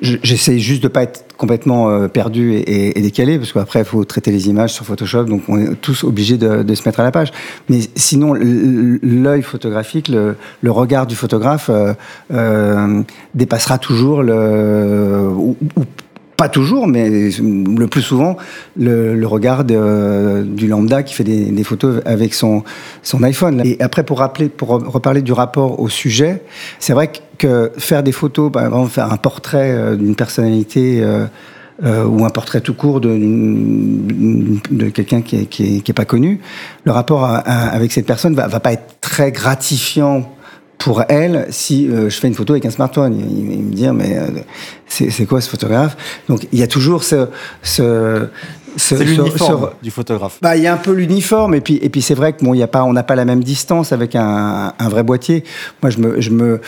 [0.00, 4.48] J'essaye juste de pas être complètement perdu et, décalé, parce qu'après, il faut traiter les
[4.48, 7.30] images sur Photoshop, donc on est tous obligés de, se mettre à la page.
[7.68, 10.36] Mais sinon, l'œil photographique, le,
[10.70, 11.70] regard du photographe
[13.34, 15.30] dépassera toujours le...
[16.36, 18.36] pas toujours, mais le plus souvent,
[18.76, 22.62] le, regard du lambda qui fait des, photos avec son,
[23.02, 23.62] son iPhone.
[23.64, 26.42] Et après, pour, rappeler, pour reparler du rapport au sujet,
[26.78, 31.26] c'est vrai que faire des photos, par exemple, faire un portrait euh, d'une personnalité euh,
[31.84, 36.40] euh, ou un portrait tout court de, de quelqu'un qui n'est qui est, pas connu,
[36.84, 40.35] le rapport avec cette personne va, va pas être très gratifiant
[40.78, 43.14] pour elle si euh, je fais une photo avec un smartphone.
[43.18, 44.26] Il, il me dit mais euh,
[44.88, 45.96] c'est quoi ce photographe?
[46.28, 47.28] Donc il y a toujours ce,
[47.62, 48.28] ce
[48.76, 50.38] c'est l'uniforme du photographe.
[50.42, 52.52] Bah, il y a un peu l'uniforme et puis et puis c'est vrai que bon,
[52.54, 55.44] il y a pas, on n'a pas la même distance avec un, un vrai boîtier.
[55.82, 56.60] Moi, je me, je me,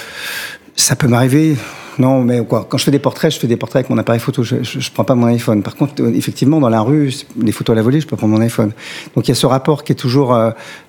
[0.74, 1.56] ça peut m'arriver.
[1.98, 4.20] Non, mais quoi Quand je fais des portraits, je fais des portraits avec mon appareil
[4.20, 4.42] photo.
[4.42, 5.62] Je, je, prends pas mon iPhone.
[5.62, 8.34] Par contre, euh, effectivement, dans la rue, les photos à la volée, je peux prendre
[8.34, 8.72] mon iPhone.
[9.14, 10.32] Donc il y a ce rapport qui est toujours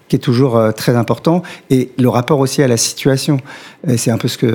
[0.10, 3.38] qui est toujours euh, très important, et le rapport aussi à la situation.
[3.96, 4.54] C'est un peu ce que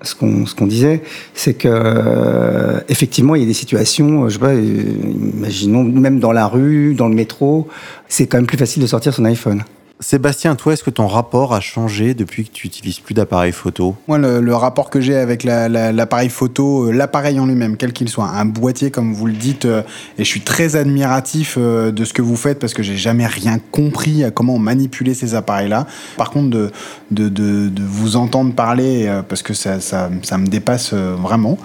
[0.00, 1.02] ce qu'on ce qu'on disait,
[1.34, 6.32] c'est que euh, effectivement il y a des situations, je sais pas, imaginons même dans
[6.32, 7.68] la rue, dans le métro,
[8.08, 9.64] c'est quand même plus facile de sortir son iPhone.
[10.00, 13.94] Sébastien, toi, est-ce que ton rapport a changé depuis que tu utilises plus d'appareil photo?
[14.08, 18.26] Moi, le, rapport que j'ai avec l'appareil photo, euh, l'appareil en lui-même, quel qu'il soit,
[18.26, 19.82] un boîtier, comme vous le dites, euh,
[20.18, 23.26] et je suis très admiratif euh, de ce que vous faites parce que j'ai jamais
[23.26, 25.86] rien compris à comment manipuler ces appareils-là.
[26.16, 26.72] Par contre,
[27.12, 31.56] de, vous entendre parler, parce que ça, ça me dépasse vraiment.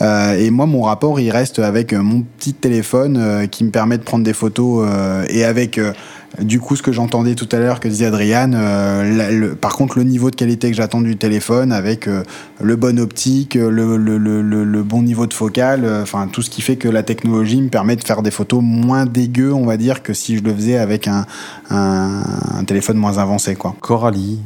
[0.00, 4.24] et moi, mon rapport, il reste avec mon petit téléphone qui me permet de prendre
[4.24, 4.86] des photos
[5.28, 5.80] et avec
[6.40, 10.04] du coup, ce que j'entendais tout à l'heure que disait Adriane, euh, par contre, le
[10.04, 12.22] niveau de qualité que j'attends du téléphone avec euh,
[12.60, 16.88] le bon optique, le, bon niveau de focale, euh, enfin tout ce qui fait que
[16.88, 20.36] la technologie me permet de faire des photos moins dégueu, on va dire, que si
[20.36, 21.24] je le faisais avec un,
[22.66, 23.54] téléphone moins avancé.
[23.54, 23.74] Quoi.
[23.80, 24.40] Coralie,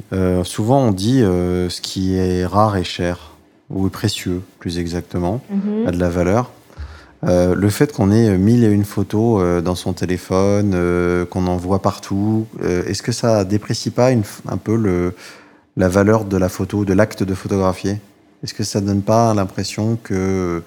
[0.44, 3.32] souvent on dit ce qui est rare et cher,
[3.70, 5.88] ou précieux plus exactement, mhm.
[5.88, 6.50] a de la valeur.
[7.24, 11.46] Euh, le fait qu'on ait mille et une photos euh, dans son téléphone, euh, qu'on
[11.46, 15.12] en voit partout, est-ce que ça déprécie pas un peu
[15.76, 18.00] la valeur de la photo, de l'acte de photographier?
[18.42, 20.62] Est-ce que ça donne pas l'impression que,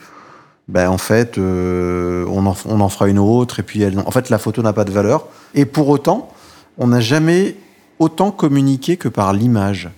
[0.70, 4.72] ben, en fait, on en, fera une autre et puis en fait la photo n'a
[4.72, 5.28] pas de valeur?
[5.54, 6.32] Et pour autant,
[6.78, 7.58] on n'a jamais
[8.00, 9.90] autant communiqué que par l'image.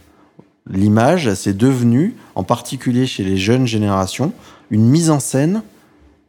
[0.69, 4.33] L'image, c'est devenu, en particulier chez les jeunes générations,
[4.71, 5.61] une mise en scène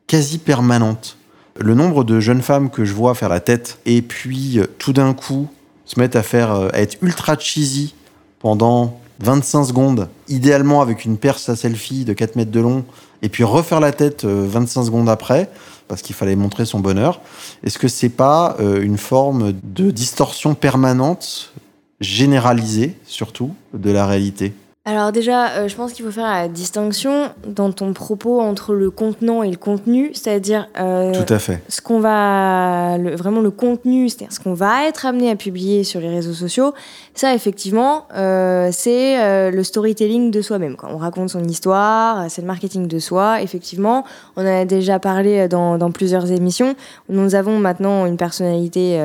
[0.09, 1.17] quasi permanente.
[1.57, 4.93] Le nombre de jeunes femmes que je vois faire la tête et puis euh, tout
[4.93, 5.49] d'un coup
[5.85, 7.95] se mettre à faire euh, à être ultra cheesy
[8.41, 12.85] pendant 25 secondes, idéalement avec une perce à selfie de 4 mètres de long,
[13.21, 15.51] et puis refaire la tête 25 euh, secondes après,
[15.89, 17.21] parce qu'il fallait montrer son bonheur.
[17.65, 21.53] Est-ce que c'est pas une forme de distorsion permanente,
[22.01, 24.53] généralisée surtout, de la réalité?
[24.89, 28.91] Alors déjà, euh, je pense qu'il faut faire la distinction dans ton propos entre le
[28.91, 31.63] contenant et le contenu, c'est-à-dire euh, Tout à fait.
[31.69, 36.01] ce qu'on va vraiment le contenu, c'est-à-dire ce qu'on va être amené à publier sur
[36.01, 36.73] les réseaux sociaux.
[37.13, 40.75] Ça, effectivement, euh, c'est le storytelling de soi-même.
[40.83, 43.43] On raconte son histoire, c'est le marketing de soi.
[43.43, 44.05] Effectivement,
[44.37, 46.75] on en a déjà parlé dans, dans plusieurs émissions.
[47.11, 48.99] Nous avons maintenant une personnalité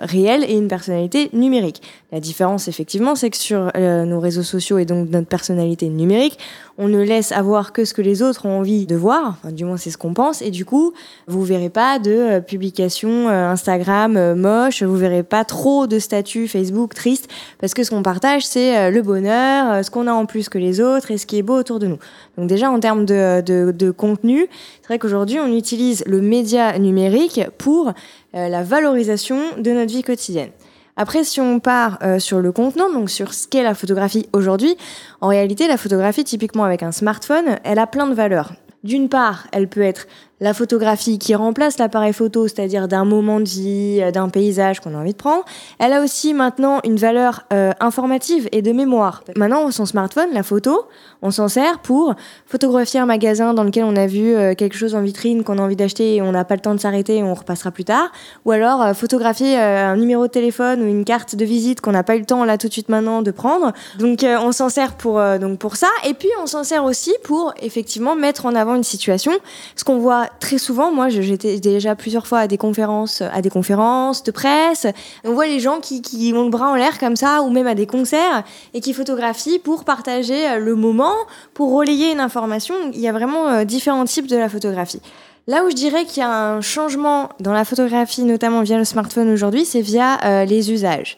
[0.00, 1.82] réelle et une personnalité numérique.
[2.10, 6.38] La différence, effectivement, c'est que sur nos réseaux sociaux et donc notre personnalité numérique,
[6.78, 9.76] on ne laisse avoir que ce que les autres ont envie de voir, du moins
[9.76, 10.92] c'est ce qu'on pense, et du coup,
[11.26, 15.98] vous verrez pas de euh, publications euh, Instagram euh, moches, vous verrez pas trop de
[15.98, 17.28] statuts Facebook tristes,
[17.60, 20.80] parce que ce qu'on partage, c'est le bonheur, ce qu'on a en plus que les
[20.80, 21.98] autres et ce qui est beau autour de nous.
[22.36, 24.46] Donc déjà, en termes de contenu,
[24.82, 27.92] c'est vrai qu'aujourd'hui, on utilise le média numérique pour
[28.32, 30.50] la valorisation de notre vie quotidienne.
[30.96, 34.76] Après, si on part euh, sur le contenant, donc sur ce qu'est la photographie aujourd'hui,
[35.20, 38.54] en réalité, la photographie, typiquement avec un smartphone, elle a plein de valeurs.
[38.82, 40.06] D'une part, elle peut être
[40.40, 44.94] la photographie qui remplace l'appareil photo, c'est-à-dire d'un moment de vie, euh, d'un paysage qu'on
[44.94, 45.44] a envie de prendre.
[45.78, 49.24] Elle a aussi maintenant une valeur euh, informative et de mémoire.
[49.34, 50.86] Maintenant, son smartphone, la photo,
[51.22, 52.14] on s'en sert pour
[52.46, 55.62] photographier un magasin dans lequel on a vu euh, quelque chose en vitrine qu'on a
[55.62, 58.12] envie d'acheter et on n'a pas le temps de s'arrêter et on repassera plus tard.
[58.44, 62.16] Ou alors photographier un numéro de téléphone ou une carte de visite qu'on n'a pas
[62.16, 63.72] eu le temps là tout de suite maintenant de prendre.
[63.98, 67.54] Donc on s'en sert pour donc pour ça et puis on s'en sert aussi pour
[67.60, 69.32] effectivement mettre en avant une situation.
[69.74, 73.50] Ce qu'on voit très souvent, moi j'étais déjà plusieurs fois à des conférences, à des
[73.50, 74.86] conférences de presse,
[75.24, 77.66] on voit les gens qui, qui ont le bras en l'air comme ça, ou même
[77.66, 81.14] à des concerts, et qui photographient pour partager euh, le moment,
[81.54, 82.74] pour relayer une information.
[82.92, 85.00] Il y a vraiment euh, différents types de la photographie.
[85.48, 88.84] Là où je dirais qu'il y a un changement dans la photographie, notamment via le
[88.84, 91.16] smartphone aujourd'hui, c'est via euh, les usages.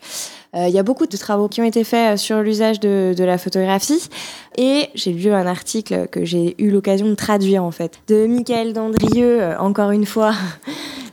[0.55, 3.15] Euh, il y a beaucoup de travaux qui ont été faits euh, sur l'usage de,
[3.17, 4.09] de, la photographie.
[4.57, 8.73] Et j'ai lu un article que j'ai eu l'occasion de traduire, en fait, de Michael
[8.73, 10.33] Dandrieux, euh, encore une fois.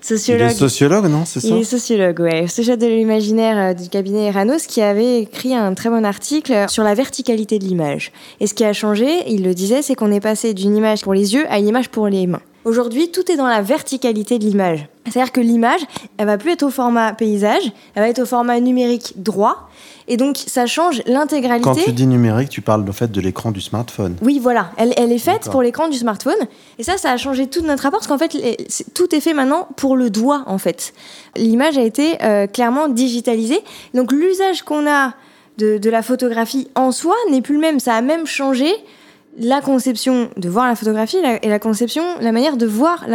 [0.01, 0.47] sociologue.
[0.51, 2.47] Il est sociologue, non C'est ça Il est sociologue, ouais.
[2.47, 6.93] Sociologue de l'imaginaire du cabinet Eranos, qui avait écrit un très bon article sur la
[6.93, 8.13] verticalité de l'image.
[8.39, 11.13] Et ce qui a changé, il le disait, c'est qu'on est passé d'une image pour
[11.13, 12.41] les yeux à une image pour les mains.
[12.65, 14.87] Aujourd'hui, tout est dans la verticalité de l'image.
[15.05, 15.81] C'est-à-dire que l'image,
[16.17, 17.61] elle va plus être au format paysage,
[17.93, 19.69] elle va être au format numérique droit.
[20.07, 21.63] Et donc, ça change l'intégralité.
[21.63, 24.15] Quand tu dis numérique, tu parles en fait de l'écran du smartphone.
[24.23, 24.71] Oui, voilà.
[24.77, 26.33] Elle, elle est faite pour l'écran du smartphone.
[26.79, 28.35] Et ça, ça a changé tout notre rapport parce qu'en fait,
[28.95, 30.93] tout est fait maintenant pour le doigt, en fait.
[31.35, 33.61] L'image a été euh, clairement digitalisée.
[33.93, 35.13] Donc, l'usage qu'on a
[35.59, 37.79] de, de la photographie en soi n'est plus le même.
[37.79, 38.73] Ça a même changé
[39.37, 43.05] la conception de voir la photographie et la conception, la manière de voir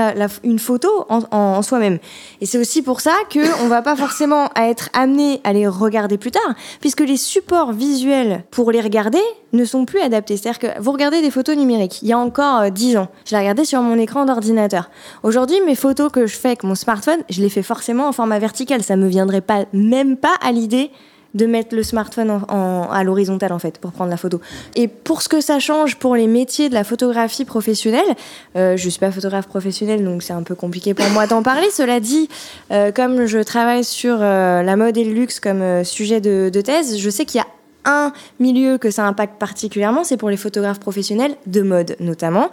[0.44, 1.98] une photo en, soi-même.
[2.40, 6.30] Et c'est aussi pour ça qu'on va pas forcément être amené à les regarder plus
[6.30, 9.20] tard, puisque les supports visuels pour les regarder
[9.52, 10.36] ne sont plus adaptés.
[10.36, 13.32] C'est-à-dire que vous regardez des photos numériques, il y a encore dix 10 ans, je
[13.32, 14.90] les regardais sur mon écran d'ordinateur.
[15.22, 18.38] Aujourd'hui, mes photos que je fais avec mon smartphone, je les fais forcément en format
[18.38, 18.82] vertical.
[18.82, 20.90] Ça me viendrait pas, même pas à l'idée
[21.34, 24.40] de mettre le smartphone en, à l'horizontale en fait pour prendre la photo.
[24.74, 28.16] Et pour ce que ça change pour les métiers de la photographie professionnelle,
[28.56, 31.68] euh, je suis pas photographe professionnel donc c'est un peu compliqué pour moi d'en parler.
[31.70, 32.28] Cela dit,
[32.70, 36.50] euh, comme je travaille sur euh, la mode et le luxe comme euh, sujet de,
[36.52, 37.46] de thèse, je sais qu'il y a
[37.84, 42.50] un milieu que ça impacte particulièrement, c'est pour les photographes professionnels de mode notamment.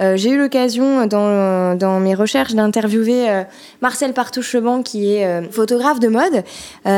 [0.00, 3.42] Euh, j'ai eu l'occasion dans, mes recherches d'interviewer euh,
[3.80, 6.40] Marcel Partoucheban qui est euh, photographe de mode, euh,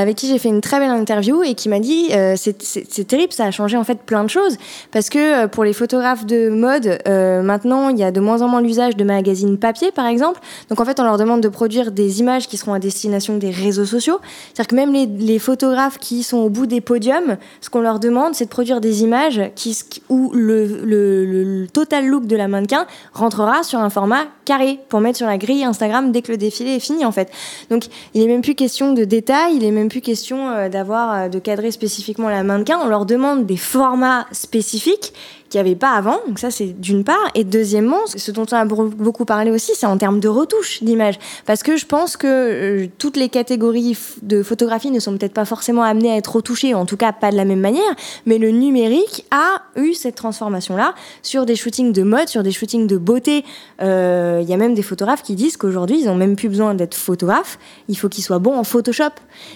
[0.03, 3.47] avec qui j'ai fait une très belle interview et qui m'a dit c'est terrible, ça
[3.47, 4.57] a changé en fait plein de choses
[4.91, 8.61] parce que pour les photographes de mode, maintenant il y a de moins en moins
[8.61, 10.41] l'usage de magazines papier par exemple.
[10.69, 13.51] Donc en fait on leur demande de produire des images qui seront à destination des
[13.51, 14.19] réseaux sociaux.
[14.53, 17.99] C'est-à-dire que même les, les, photographes qui sont au bout des podiums, ce qu'on leur
[17.99, 19.77] demande c'est de produire des images qui,
[20.09, 25.17] où le, le, total look de la mannequin rentrera sur un format carré pour mettre
[25.17, 27.31] sur la grille Instagram dès que le défilé est fini en fait.
[27.71, 31.15] Donc il n'est même plus question de détails, il n'est même plus question euh, d'avoir
[31.15, 32.79] euh, de cadrer spécifiquement la mannequin.
[32.83, 35.15] On leur demande des formats spécifiques
[35.53, 36.19] qu'il n'y avait pas avant.
[36.27, 37.31] Donc ça, c'est d'une part.
[37.35, 41.19] Et deuxièmement, ce dont on a beaucoup parlé aussi, c'est en termes de retouche d'image.
[41.45, 45.45] Parce que je pense que euh, toutes les catégories de photographie ne sont peut-être pas
[45.45, 47.83] forcément amenées à être retouchées, en tout cas pas de la même manière.
[48.25, 52.87] Mais le numérique a eu cette transformation-là sur des shootings de mode, sur des shootings
[52.87, 53.45] de beauté.
[53.81, 56.75] Il euh, y a même des photographes qui disent qu'aujourd'hui, ils n'ont même plus besoin
[56.75, 57.59] d'être photographes.
[57.89, 59.13] Il faut qu'ils soient bons en Photoshop.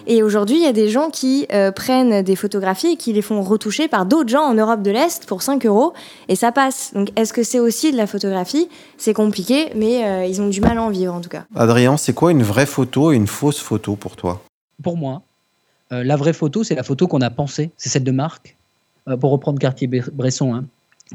[0.06, 3.22] Et aujourd'hui, il y a des gens qui euh, prennent des photographies et qui les
[3.22, 5.85] font retoucher par d'autres gens en Europe de l'Est pour 5 euros
[6.28, 6.92] et ça passe.
[6.94, 8.68] Donc est-ce que c'est aussi de la photographie?
[8.96, 11.44] C'est compliqué, mais euh, ils ont du mal à en vivre en tout cas.
[11.54, 14.42] Adrien, c'est quoi une vraie photo et une fausse photo pour toi?
[14.82, 15.22] Pour moi,
[15.92, 18.56] euh, la vraie photo, c'est la photo qu'on a pensée, c'est celle de Marc.
[19.08, 20.64] Euh, pour reprendre Cartier-Bresson, hein.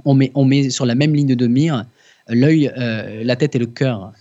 [0.06, 1.86] on, met, on met sur la même ligne de mire
[2.28, 4.12] l'œil, euh, la tête et le cœur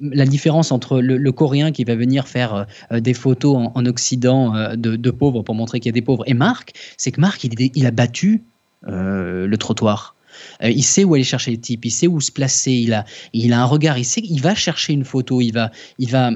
[0.00, 3.86] la différence entre le, le, Coréen qui va venir faire euh, des photos en, en
[3.86, 7.12] Occident euh, de, de, pauvres pour montrer qu'il y a des pauvres et Marc, c'est
[7.12, 8.42] que Marc, il, il, a battu
[8.88, 10.14] euh, le trottoir.
[10.62, 13.04] Euh, il sait où aller chercher les types, il sait où se placer, il a,
[13.32, 16.30] il a un regard, il sait qu'il va chercher une photo, il va, il va,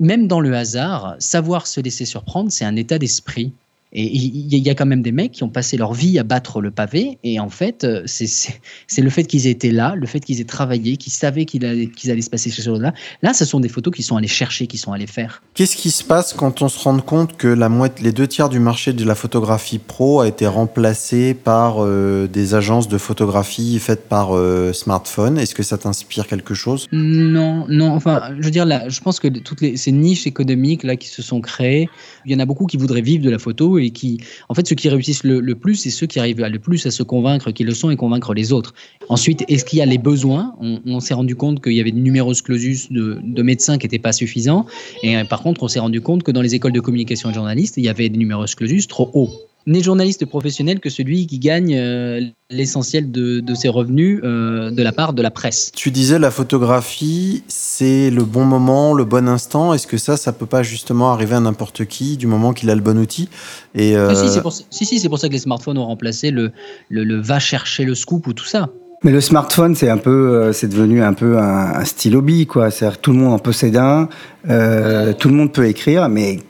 [0.00, 3.52] même dans le hasard, savoir se laisser surprendre, c'est un état d'esprit.
[3.96, 6.60] Et il y, a quand même des mecs qui ont passé leur vie à battre
[6.60, 7.18] le pavé.
[7.22, 10.44] Et en fait, euh, c'est le fait qu'ils aient été là, le fait qu'ils aient
[10.44, 12.92] travaillé, qu'ils savaient qu'ils allaient, qu allaient se passer ces choses-là.
[13.22, 15.42] Là, ce sont des photos qui sont allés chercher, qui sont allés faire.
[15.54, 18.48] Qu'est-ce qui se passe quand on se rend compte que la moitié, les deux tiers
[18.48, 23.78] du marché de la photographie pro a été remplacé par euh, des agences de photographie
[23.78, 25.38] faites par euh, smartphone?
[25.38, 26.88] Est-ce que ça t'inspire quelque chose?
[26.90, 27.92] Non, non.
[27.92, 31.06] Enfin, je veux dire, là, je pense que toutes les, ces niches économiques là qui
[31.06, 31.88] se sont créées,
[32.26, 34.18] il y en a beaucoup qui voudraient vivre de la photo et qui,
[34.48, 37.02] en fait, ceux qui réussissent le, plus, c'est ceux qui arrivent le plus à se
[37.02, 38.74] convaincre qu'ils le sont et convaincre les autres.
[39.08, 40.54] Ensuite, est-ce qu'il y a les besoins?
[40.60, 43.98] On, s'est rendu compte qu'il y avait des numerus clausus de, de médecins qui n'étaient
[43.98, 44.66] pas suffisants.
[45.02, 47.36] Et par contre, on s'est rendu compte que dans les écoles de communication et de
[47.36, 49.30] journalistes, il y avait des numerus clausus trop hauts
[49.66, 54.82] n'est journaliste professionnel que celui qui gagne euh, l'essentiel de, de, ses revenus euh, de
[54.82, 55.72] la part de la presse.
[55.74, 59.72] Tu disais la photographie, c'est le bon moment, le bon instant.
[59.72, 62.74] Est-ce que ça, ça peut pas justement arriver à n'importe qui du moment qu'il a
[62.74, 63.28] le bon outil
[63.74, 64.08] Et euh...
[64.10, 66.52] ah, si, c'est pour, si, si, pour ça que les smartphones ont remplacé le,
[66.88, 68.68] le, le va chercher le scoop ou tout ça.
[69.02, 72.70] Mais le smartphone, c'est un peu, c'est devenu un peu un, un style hobby, quoi.
[72.70, 74.08] C'est-à-dire tout le monde en possède un,
[74.48, 76.40] euh, tout le monde peut écrire, mais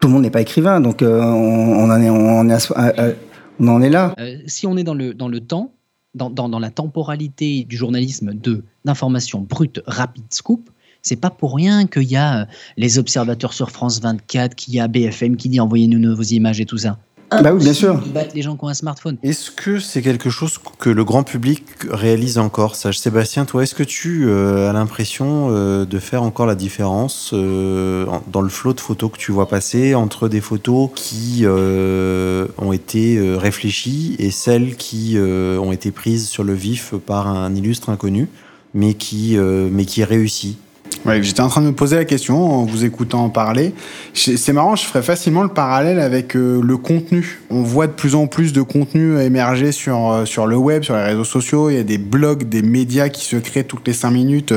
[0.00, 4.14] tout le monde n'est pas écrivain, donc on, en est, là.
[4.18, 5.72] Euh, si on est dans le, dans le temps,
[6.14, 10.70] dans, dans, dans la temporalité du journalisme de d'information brute, rapide, scoop,
[11.02, 12.44] c'est pas pour rien qu'il y a euh,
[12.76, 16.66] les observateurs sur France 24, qu'il y a BFM qui dit envoyez-nous vos images et
[16.66, 16.98] tout ça.
[17.30, 18.00] Bah oui, bien sûr.
[18.00, 19.18] de battre les gens qui ont un smartphone.
[19.22, 22.74] Est-ce que c'est quelque chose que le grand public réalise encore?
[22.74, 27.30] Sage Sébastien, toi, est-ce que tu euh, as l'impression euh, de faire encore la différence
[27.34, 32.46] euh, dans le flot de photos que tu vois passer entre des photos qui euh,
[32.56, 37.26] ont été euh, réfléchies et celles qui euh, ont été prises sur le vif par
[37.28, 38.28] un illustre inconnu,
[38.72, 40.56] mais qui, euh, mais qui est réussi
[41.06, 43.72] Ouais, J'étais en train de me poser la question en vous écoutant en parler.
[44.14, 47.40] C'est marrant, je ferais facilement le parallèle avec euh, le contenu.
[47.50, 50.96] On voit de plus en plus de contenu émerger sur, euh, sur le web, sur
[50.96, 51.70] les réseaux sociaux.
[51.70, 54.52] Il y a des blogs, des médias qui se créent toutes les cinq minutes.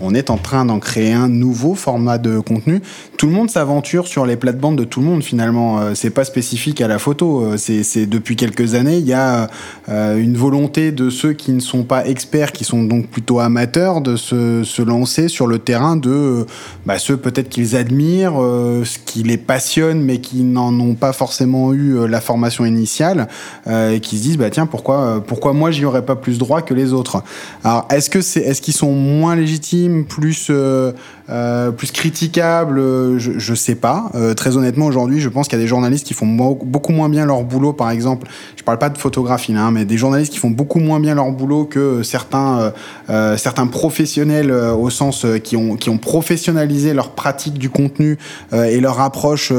[0.00, 2.80] On est en train d'en créer un nouveau format de contenu.
[3.18, 5.80] Tout le monde s'aventure sur les plates-bandes de tout le monde finalement.
[5.80, 7.44] Euh, C'est pas spécifique à la photo.
[7.44, 9.48] Euh, C'est depuis quelques années, il y a
[9.88, 14.16] une volonté de ceux qui ne sont pas experts, qui sont donc plutôt amateurs, de
[14.16, 16.46] se lancer sur le terrain de
[16.86, 21.12] bah, ceux peut-être qu'ils admirent, euh, ce qui les passionne, mais qui n'en ont pas
[21.12, 23.28] forcément eu euh, la formation initiale,
[23.66, 26.38] euh, et qui se disent bah tiens pourquoi euh, pourquoi moi j'y aurais pas plus
[26.38, 27.22] droit que les autres?
[27.64, 30.50] Alors est-ce que c'est est-ce qu'ils sont moins légitimes, plus
[31.30, 34.10] euh, plus critiquables euh, je, je sais pas.
[34.14, 37.08] Euh, très honnêtement aujourd'hui, je pense qu'il y a des journalistes qui font beaucoup moins
[37.08, 38.28] bien leur boulot, par exemple.
[38.56, 41.30] Je parle pas de photographie hein, mais des journalistes qui font beaucoup moins bien leur
[41.30, 42.72] boulot que certains
[43.36, 48.18] certains professionnels au sens qui ont qui ont professionnalisé leur pratique du contenu
[48.52, 49.52] et leur approche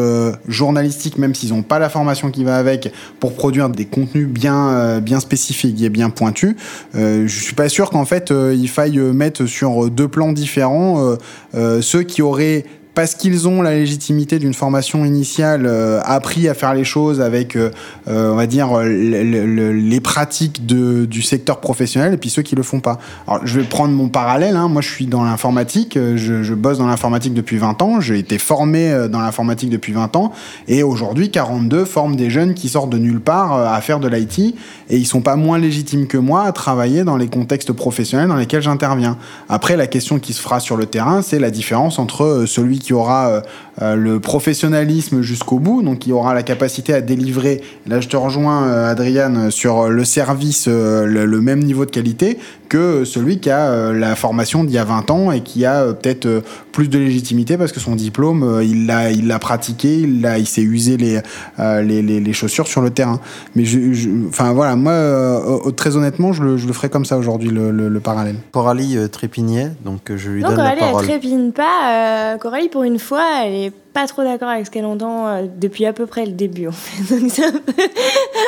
[0.48, 5.00] journalistique, même s'ils n'ont pas la formation qui va avec, pour produire des contenus bien
[5.00, 6.56] bien spécifiques et bien pointus.
[6.94, 11.18] Je suis pas sûr qu'en fait il faille mettre sur deux plans différents
[11.54, 16.74] ceux qui auraient parce qu'ils ont la légitimité d'une formation initiale, euh, appris à faire
[16.76, 17.72] les choses avec, euh,
[18.08, 22.30] euh, on va dire, le- le- le- les pratiques de, du secteur professionnel, et puis
[22.30, 23.00] ceux qui le font pas.
[23.28, 24.56] Alors, je vais prendre mon parallèle.
[24.56, 24.68] Hein.
[24.68, 25.98] Moi, je suis dans l'informatique.
[25.98, 28.00] Je, je bosse dans l'informatique depuis 20 ans.
[28.00, 30.32] J'ai été formé dans l'informatique depuis 20 ans.
[30.68, 34.56] Et aujourd'hui, 42 forment des jeunes qui sortent de nulle part à faire de l'IT.
[34.90, 38.36] Et ils sont pas moins légitimes que moi à travailler dans les contextes professionnels dans
[38.36, 39.18] lesquels j'interviens.
[39.50, 42.94] Après, la question qui se fera sur le terrain, c'est la différence entre celui qui
[42.94, 43.42] aura euh,
[43.82, 48.16] euh, le professionnalisme jusqu'au bout, donc qui aura la capacité à délivrer, là je te
[48.18, 52.38] rejoins euh, Adriane, sur le service, euh, le, le même niveau de qualité,
[52.70, 55.82] que celui qui a euh, la formation d'il y a 20 ans et qui a
[55.82, 56.42] euh, peut-être euh,
[56.72, 60.38] plus de légitimité parce que son diplôme, euh, il l'a il l'a pratiqué, il, l'a-
[60.40, 61.20] il s'est usé les,
[61.60, 63.20] euh, les, les, les chaussures sur le terrain.
[63.56, 67.18] Mais je, je- enfin voilà, moi, très honnêtement, je le, je le ferai comme ça
[67.18, 68.36] aujourd'hui, le, le, le parallèle.
[68.52, 71.06] Coralie euh, trépignait, donc je lui Non, donne la Coralie, elle parole.
[71.08, 72.34] trépigne pas.
[72.34, 75.44] Euh, Coralie, pour une fois, elle est pas trop d'accord avec ce qu'elle entend euh,
[75.48, 76.68] depuis à peu près le début.
[76.68, 77.20] En fait.
[77.20, 77.74] Donc c'est un peu,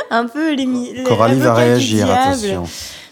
[0.09, 2.63] un peu Coralie va réagir, attention.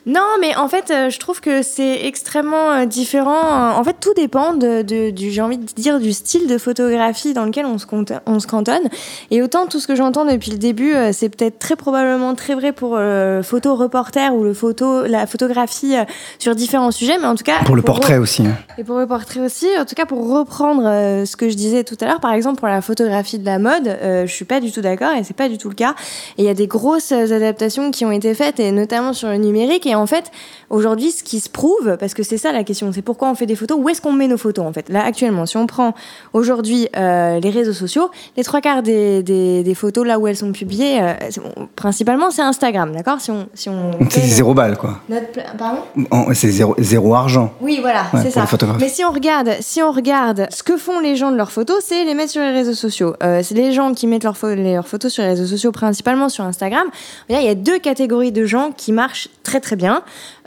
[0.05, 3.71] Non, mais en fait, euh, je trouve que c'est extrêmement euh, différent.
[3.77, 7.33] En fait, tout dépend de, de- du, j'ai envie de dire, du style de photographie
[7.33, 8.89] dans lequel on se, compte- on se cantonne.
[9.31, 12.53] Et autant tout ce que j'entends depuis le début, euh, c'est peut-être très probablement très
[12.53, 15.95] vrai pour euh, photo reporter ou le photo, la photographie
[16.37, 18.45] sur différents sujets, mais en tout cas Pour le portrait aussi.
[18.45, 18.57] hein.
[18.77, 20.83] et pour le portrait aussi, en tout cas pour reprendre
[21.25, 23.97] ce que je disais tout à l'heure, par exemple pour la photographie de la mode,
[24.03, 25.95] je suis pas du tout d'accord et c'est pas du tout le cas.
[26.37, 29.37] Et il y a des grosses adaptations qui ont été faites et notamment sur le
[29.37, 29.85] numérique.
[29.85, 30.31] Et en fait,
[30.69, 33.45] aujourd'hui, ce qui se prouve, parce que c'est ça la question, c'est pourquoi on fait
[33.45, 34.89] des photos, où est-ce qu'on met nos photos en fait?
[34.89, 35.93] Là actuellement, si on prend
[36.33, 40.37] aujourd'hui euh, les réseaux sociaux, les trois quarts des, des, des photos là où elles
[40.37, 41.13] sont publiées, euh,
[41.75, 43.19] principalement c'est Instagram, d'accord?
[43.21, 44.99] Si on si on C'est zéro balle, quoi.
[45.09, 45.27] notre
[45.57, 45.81] pardon?
[46.33, 47.53] C'est zéro, zéro argent.
[47.61, 48.45] oui, voilà, Ouais, c'est ça.
[48.79, 51.77] Mais si on regarde, si on regarde ce que font les gens de leurs photos,
[51.85, 53.15] c'est les mettre sur les réseaux sociaux.
[53.23, 56.87] Euh, c'est les gens qui mettent leurs photos sur les réseaux sociaux, principalement sur Instagram.
[57.29, 59.82] Il y a deux catégories de gens qui marchent très très bien.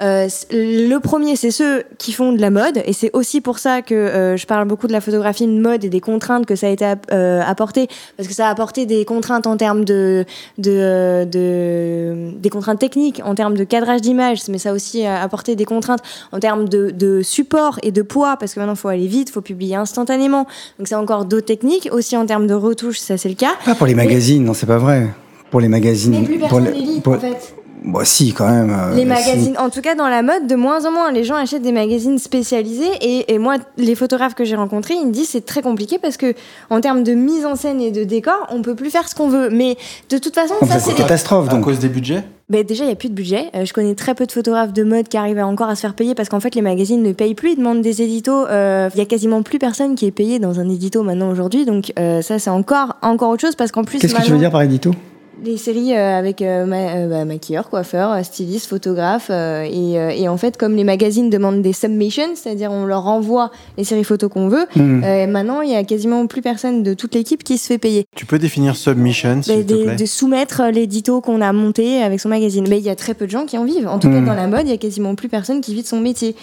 [0.01, 3.83] Euh, le premier, c'est ceux qui font de la mode, et c'est aussi pour ça
[3.83, 6.67] que euh, je parle beaucoup de la photographie de mode et des contraintes que ça
[6.67, 10.25] a été euh, apporté, parce que ça a apporté des contraintes en termes de,
[10.59, 15.57] de, de des contraintes techniques, en termes de cadrage d'image, mais ça a aussi apporté
[15.57, 18.89] des contraintes en termes de, de support et de poids, parce que maintenant il faut
[18.89, 20.47] aller vite, il faut publier instantanément,
[20.79, 21.89] donc c'est encore d'autres techniques.
[21.93, 23.53] Aussi en termes de retouches, ça c'est le cas.
[23.65, 25.09] Pas pour les magazines, non, c'est pas vrai.
[25.51, 26.13] Pour les magazines.
[26.21, 27.55] Mais plus pour personne les- les pour- en fait.
[27.87, 28.71] Bah si, quand même.
[28.71, 29.07] euh, Les si.
[29.07, 31.71] magazines, en tout cas dans la mode, de moins en moins, les gens achètent des
[31.73, 32.91] magazines spécialisés.
[33.01, 36.17] Et, et moi, les photographes que j'ai rencontrés, ils me disent c'est très compliqué parce
[36.17, 36.35] que
[36.69, 39.29] en termes de mise en scène et de décor, on peut plus faire ce qu'on
[39.29, 39.51] veut.
[39.51, 39.77] Mais
[40.11, 41.49] de toute façon, ça c'est catastrophe.
[41.49, 41.63] À Donc.
[41.65, 42.25] cause des budgets?
[42.49, 43.51] Ben déjà, il n'y a plus de budget.
[43.55, 45.95] Euh, je connais très peu de photographes de mode qui arrivent encore à se faire
[45.95, 48.47] payer parce qu'en fait, les magazines ne payent plus, ils demandent des éditos.
[48.49, 51.65] Euh, Il y a quasiment plus personne qui est payé dans un édito maintenant aujourd'hui.
[51.65, 53.99] Donc euh, ça, c'est encore, encore autre chose parce qu'en plus...
[53.99, 54.93] Qu'est-ce que tu veux dire par édito?
[55.43, 59.31] Des séries euh, avec euh, ma- euh, bah, maquilleur, coiffeur, styliste, photographe.
[59.31, 63.85] et, et en fait, comme les magazines demandent des submissions, c'est-à-dire on leur envoie les
[63.85, 65.01] séries photos qu'on veut, Hmm.
[65.31, 68.05] maintenant il y a quasiment plus personne de toute l'équipe qui se fait payer.
[68.17, 72.21] Tu peux définir submission, Bah, s'il te plaît de soumettre l'édito qu'on a monté avec
[72.21, 72.67] son magazine.
[72.69, 73.89] Mais il y a très peu de gens qui en vivent.
[73.89, 74.27] En tout cas, Hmm.
[74.27, 76.35] dans la mode, il y a quasiment plus personne qui vit de son métier.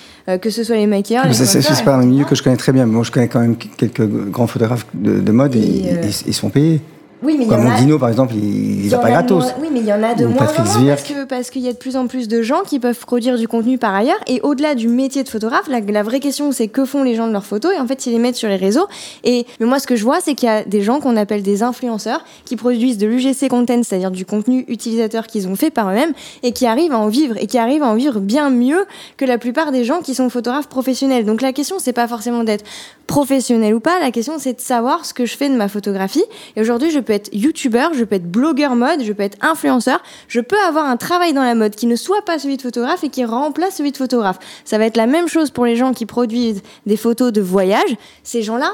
[0.42, 2.86] Que ce soit les maquilleurs, les C'est pas un milieu que je connais très bien.
[2.86, 6.50] Moi, je connais quand même quelques grands photographes de, de mode et, euh, ils sont
[6.50, 6.82] payés.
[7.24, 7.70] Oui, mais Comme en a.
[7.72, 9.44] Mondino, par exemple, il Il il y a en pas gratos.
[9.44, 10.96] moins- Oui, mais il y en a de Ou moins Patrick en moins
[11.30, 13.78] parce qu'il y a de plus en plus de gens qui peuvent produire du contenu
[13.78, 14.20] par ailleurs.
[14.28, 17.28] Et au-delà du métier de photographe, la, la vraie question c'est que font les gens
[17.28, 18.86] de leurs photos et en fait ils les mettent sur les réseaux.
[19.24, 21.44] Et mais moi ce que je vois c'est qu'il y a des gens qu'on appelle
[21.44, 25.90] des influenceurs qui produisent de l'UGC content, c'est-à-dire du contenu utilisateur qu'ils ont fait par
[25.90, 26.12] eux-mêmes
[26.44, 28.86] et qui arrivent à en vivre et qui arrivent à en vivre bien mieux
[29.18, 31.26] que la plupart des gens qui sont photographes professionnels.
[31.26, 32.66] Donc la question c'est pas forcément d'être
[33.08, 36.24] professionnel ou pas, la question c'est de savoir ce que je fais de ma photographie.
[36.56, 40.02] Et aujourd'hui, je peux être youtubeur, je peux être blogueur mode, je peux être influenceur,
[40.28, 43.04] je peux avoir un travail dans la mode qui ne soit pas celui de photographe
[43.04, 44.40] et qui remplace celui de photographe.
[44.66, 47.96] Ça va être la même chose pour les gens qui produisent des photos de voyage.
[48.24, 48.72] Ces gens-là,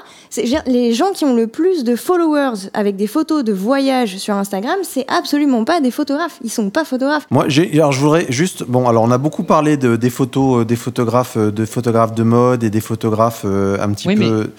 [0.65, 4.77] les gens qui ont le plus de followers avec des photos de voyage sur Instagram,
[4.83, 6.39] c'est absolument pas des photographes.
[6.43, 7.27] Ils sont pas photographes.
[7.31, 10.65] Moi, alors je voudrais juste, bon, alors on a beaucoup parlé de, des photos, euh,
[10.65, 14.51] des photographes, euh, de photographes de mode et des photographes euh, un petit Oui, peu.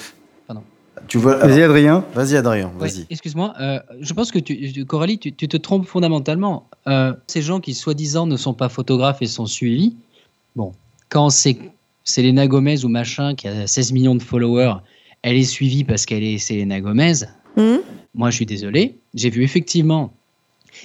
[1.11, 2.05] Tu vois, Vas-y, Adrien.
[2.15, 3.05] vas-y Adrien, Ouais, vas-y.
[3.11, 6.69] Excuse-moi, euh, je pense que tu, Coralie, tu, tu te trompes fondamentalement.
[6.87, 9.97] Euh, ces gens qui soi-disant ne sont pas photographes et sont suivis,
[10.55, 10.71] bon,
[11.09, 11.59] quand c'est
[12.05, 14.75] Selena Gomez ou machin qui a 16 millions de followers,
[15.23, 17.15] elle est suivie parce qu'elle est Selena Gomez.
[17.57, 17.79] Hmm
[18.15, 18.95] Moi, je suis désolé.
[19.15, 20.13] J'ai vu effectivement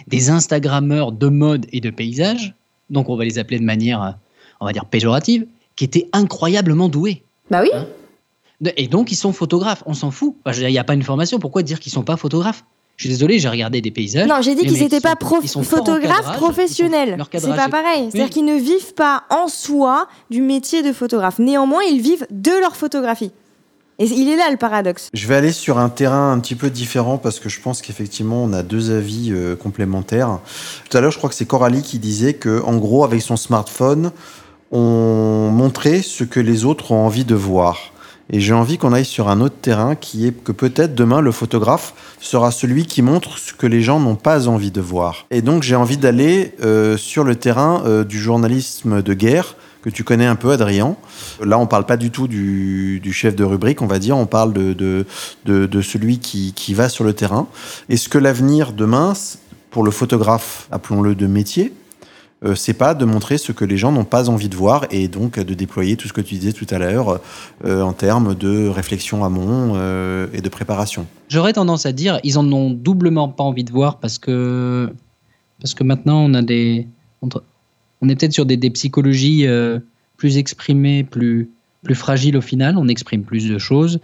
[0.08, 2.56] des Instagrammeurs de mode et de paysage,
[2.90, 4.12] donc on va les appeler de manière, euh,
[4.60, 5.46] on va dire, péjorative,
[5.76, 7.22] qui étaient incroyablement doués.
[7.52, 7.70] bah oui.
[7.72, 7.86] De-
[8.76, 9.84] Et donc, ils sont photographes.
[9.86, 10.36] On s'en fout.
[10.46, 11.40] Enfin, Il n'y a pas une formation.
[11.40, 12.64] Pourquoi dire qu'ils sont pas photographes?
[12.98, 14.26] Je suis désolé, j'ai regardé des paysages.
[14.28, 17.18] Non, j'ai dit qu'ils n'étaient pas prof- photographes professionnels.
[17.34, 18.04] C'est pas pareil.
[18.10, 18.30] C'est-à-dire Oui.
[18.30, 21.38] qu'ils ne vivent pas en soi du métier de photographe.
[21.40, 23.32] Néanmoins, ils vivent de leur photographie.
[24.00, 25.10] Et il est là le paradoxe.
[25.14, 28.44] Je vais aller sur un terrain un petit peu différent parce que je pense qu'effectivement
[28.44, 30.40] on a deux avis euh, complémentaires.
[30.90, 33.38] Tout à l'heure, je crois que c'est Coralie qui disait que, en gros, avec son
[33.38, 34.12] smartphone,
[34.72, 37.92] on montrait ce que les autres ont envie de voir.
[38.32, 41.32] Et j'ai envie qu'on aille sur un autre terrain qui est que peut-être demain le
[41.32, 45.28] photographe sera celui qui montre ce que les gens n'ont pas envie de voir.
[45.30, 49.56] Et donc j'ai envie d'aller euh, sur le terrain euh, du journalisme de guerre
[49.86, 50.96] que tu connais un peu, Adrien.
[51.44, 54.52] Là, on parle pas du tout du, chef de rubrique, on va dire, on parle
[54.52, 54.74] de,
[55.46, 57.48] de, celui qui, qui va sur le terrain.
[57.88, 59.14] Est-ce que l'avenir demain,
[59.70, 61.72] pour le photographe, appelons-le de métier,
[62.46, 65.08] euh, c'est pas de montrer ce que les gens n'ont pas envie de voir et
[65.08, 67.20] donc de déployer tout ce que tu disais tout à l'heure
[67.66, 71.08] euh, en termes de réflexion amont euh, et de préparation.
[71.28, 74.92] J'aurais tendance à dire, ils en ont doublement pas envie de voir parce que
[75.60, 76.88] parce que maintenant on a des
[78.02, 79.80] on est peut-être sur des, psychologies euh,
[80.18, 81.50] plus exprimées, plus
[81.84, 82.78] plus fragiles au final.
[82.78, 84.00] On exprime plus de choses,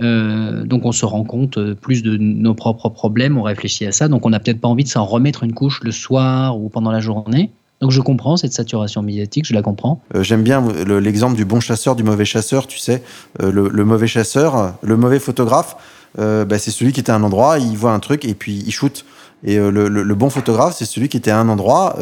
[0.00, 3.36] Euh, donc on se rend compte plus de nos propres problèmes.
[3.38, 5.80] On réfléchit à ça, donc on n'a peut-être pas envie de s'en remettre une couche
[5.82, 7.50] le soir ou pendant la journée.
[7.80, 10.00] Donc je comprends cette saturation médiatique, je la comprends.
[10.14, 12.66] Euh, J'aime bien le- l'exemple du bon chasseur, du mauvais chasseur.
[12.66, 13.02] Tu sais,
[13.42, 15.76] Euh, le, mauvais chasseur, le mauvais photographe,
[16.18, 18.62] euh, bah, c'est celui qui était à un endroit, il voit un truc et puis
[18.66, 19.04] il shoot.
[19.44, 21.96] Et le, bon photographe, c'est celui qui était à un endroit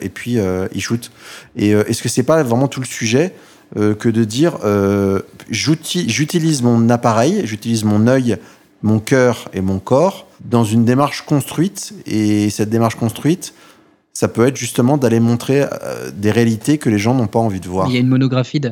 [0.00, 0.38] et puis
[0.72, 1.10] il shoot.
[1.56, 3.34] Et est-ce que c'est pas vraiment tout le sujet
[3.74, 4.56] que de dire
[5.50, 8.38] j'utilise mon appareil, j'utilise mon œil,
[8.82, 13.52] mon cœur et mon corps dans une démarche construite et cette démarche construite,
[14.16, 17.60] ça peut être justement d'aller montrer euh, des réalités que les gens n'ont pas envie
[17.60, 17.86] de voir.
[17.90, 18.62] Il y a une monographie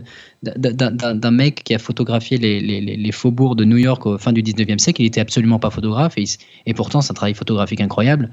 [0.43, 5.03] d'un mec qui a photographié les, faubourgs de New York au fin du 19e siècle.
[5.03, 8.31] Il était absolument pas photographe et, pourtant c'est un travail photographique incroyable.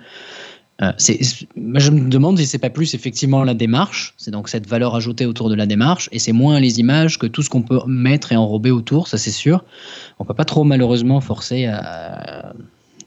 [0.81, 4.95] Euh, je me demande si c'est pas plus effectivement la démarche, c'est donc cette valeur
[4.95, 7.81] ajoutée autour de la démarche, et c'est moins les images que tout ce qu'on peut
[7.87, 9.65] mettre et enrober autour, ça c'est sûr.
[10.17, 12.53] On peut pas trop malheureusement forcer à,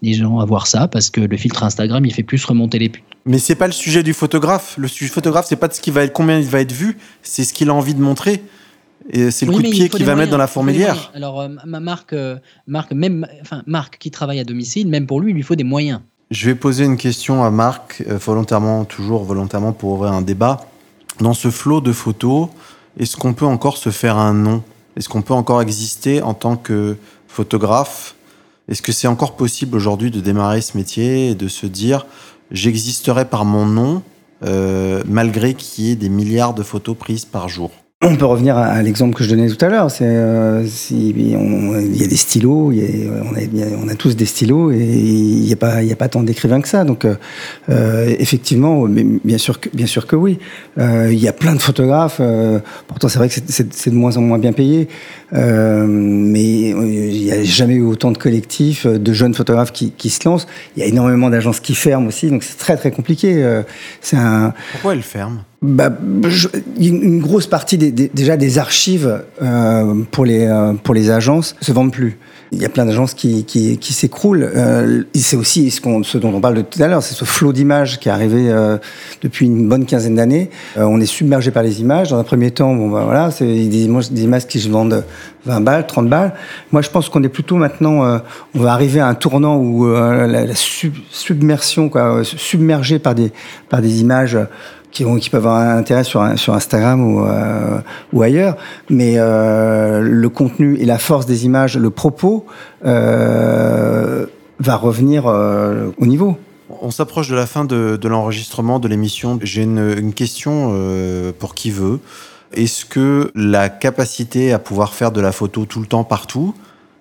[0.04, 2.88] les gens à voir ça parce que le filtre Instagram il fait plus remonter les
[2.88, 3.04] putes.
[3.26, 4.74] Mais c'est pas le sujet du photographe.
[4.76, 6.72] Le sujet du photographe, c'est pas de ce qui va être, combien il va être
[6.72, 8.42] vu, c'est ce qu'il a envie de montrer.
[9.10, 11.10] Et c'est le Oui, coup de pied qu'il va mettre dans la fourmilière.
[11.14, 15.20] Alors, euh, ma Marc, euh, Marc, même, enfin, Marc qui travaille à domicile, même pour
[15.20, 16.00] lui, il lui faut des moyens.
[16.30, 20.66] Je vais poser une question à Marc, euh, volontairement, toujours volontairement pour ouvrir un débat.
[21.20, 22.48] Dans ce flot de photos,
[22.98, 24.62] est-ce qu'on peut encore se faire un nom?
[24.96, 26.96] Est-ce qu'on peut encore exister en tant que
[27.28, 28.14] photographe?
[28.68, 32.06] Est-ce que c'est encore possible aujourd'hui de démarrer ce métier et de se dire
[32.50, 34.02] j'existerai par mon nom
[35.06, 37.70] malgré qu'il y ait des milliards de photos prises par jour?
[38.04, 39.90] On peut revenir à, l'exemple que je donnais tout à l'heure.
[39.90, 45.52] C'est euh, il y a des stylos, on, a, tous des stylos et il n'y
[45.52, 46.84] a pas tant d'écrivains que ça.
[46.84, 47.14] Donc euh,
[47.70, 50.38] euh, effectivement, bien sûr que oui.
[50.78, 52.20] il y a plein de photographes.
[52.86, 54.88] pourtant c'est vrai que c'est de moins en moins bien payé.
[55.32, 60.46] mais il n'y a jamais eu autant de collectifs, de jeunes photographes qui, se lancent.
[60.76, 63.62] Il y a énormément d'agences qui ferment aussi, donc c'est très très compliqué.
[64.72, 65.40] Pourquoi elles ferment?
[65.64, 65.90] Bah,
[66.78, 71.72] une grosse partie des, déjà des archives euh, pour, les, euh, pour les agences se
[71.72, 72.18] vendent plus.
[72.52, 74.48] Il y a plein d'agences qui, qui, s'écroulent.
[74.54, 78.10] Euh, c'est aussi ce, dont on parle tout à l'heure, c'est ce flot d'images qui
[78.10, 78.76] est arrivé euh,
[79.22, 80.50] depuis une bonne quinzaine d'années.
[80.76, 82.10] On est submergé par les images.
[82.10, 85.02] Dans un premier temps, bon, bah, voilà, c'est des images, qui se vendent
[85.46, 86.34] 20 balles, 30 balles.
[86.72, 88.20] Moi, je pense qu'on est plutôt maintenant,
[88.54, 93.32] on va arriver à un tournant où la, la submersion, quoi, submergé par des,
[93.68, 94.38] par des images
[94.94, 97.80] qui, qui peuvent avoir un intérêt sur, sur Instagram ou, euh,
[98.12, 98.56] ou ailleurs,
[98.88, 102.46] mais euh, le contenu et la force des images, le propos,
[102.86, 104.24] euh,
[104.60, 106.38] va revenir euh, au niveau.
[106.80, 109.38] On s'approche de la fin de, de l'enregistrement de l'émission.
[109.42, 111.98] J'ai une, une, question euh, pour qui veut.
[112.52, 116.54] Est-ce que la capacité à pouvoir faire de la photo tout le temps, partout,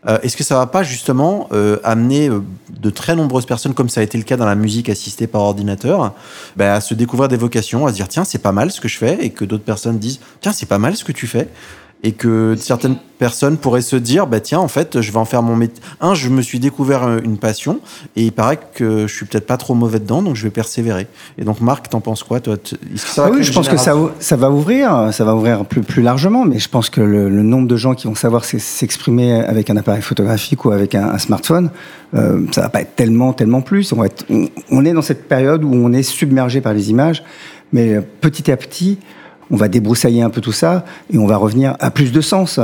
[0.07, 3.89] euh, est-ce que ça va pas justement euh, amener euh, de très nombreuses personnes, comme
[3.89, 6.13] ça a été le cas dans la musique assistée par ordinateur,
[6.57, 8.87] bah, à se découvrir des vocations, à se dire tiens c'est pas mal ce que
[8.87, 11.47] je fais, et que d'autres personnes disent tiens c'est pas mal ce que tu fais,
[12.03, 15.41] et que certaines personnes pourraient se dire bah tiens en fait je vais en faire
[15.41, 17.79] mon métier un je me suis découvert euh, une passion
[18.17, 21.07] et il paraît que je suis peut-être pas trop mauvais dedans donc je vais persévérer.
[21.37, 22.57] Et donc Marc t'en penses quoi toi
[22.95, 26.43] ça oui je pense que ça, ça va ouvrir ça va ouvrir plus, plus largement
[26.43, 30.01] mais je pense que le, nombre de gens qui vont savoir s'exprimer avec un appareil
[30.01, 31.69] photographique ou avec un, smartphone
[32.15, 33.93] euh, ça va pas être tellement tellement plus.
[33.93, 34.25] On, va être,
[34.69, 37.23] on est dans cette période où on est submergé par les images
[37.71, 38.99] mais petit à petit
[39.51, 42.59] on va débroussailler un peu tout ça et on va revenir à plus de sens.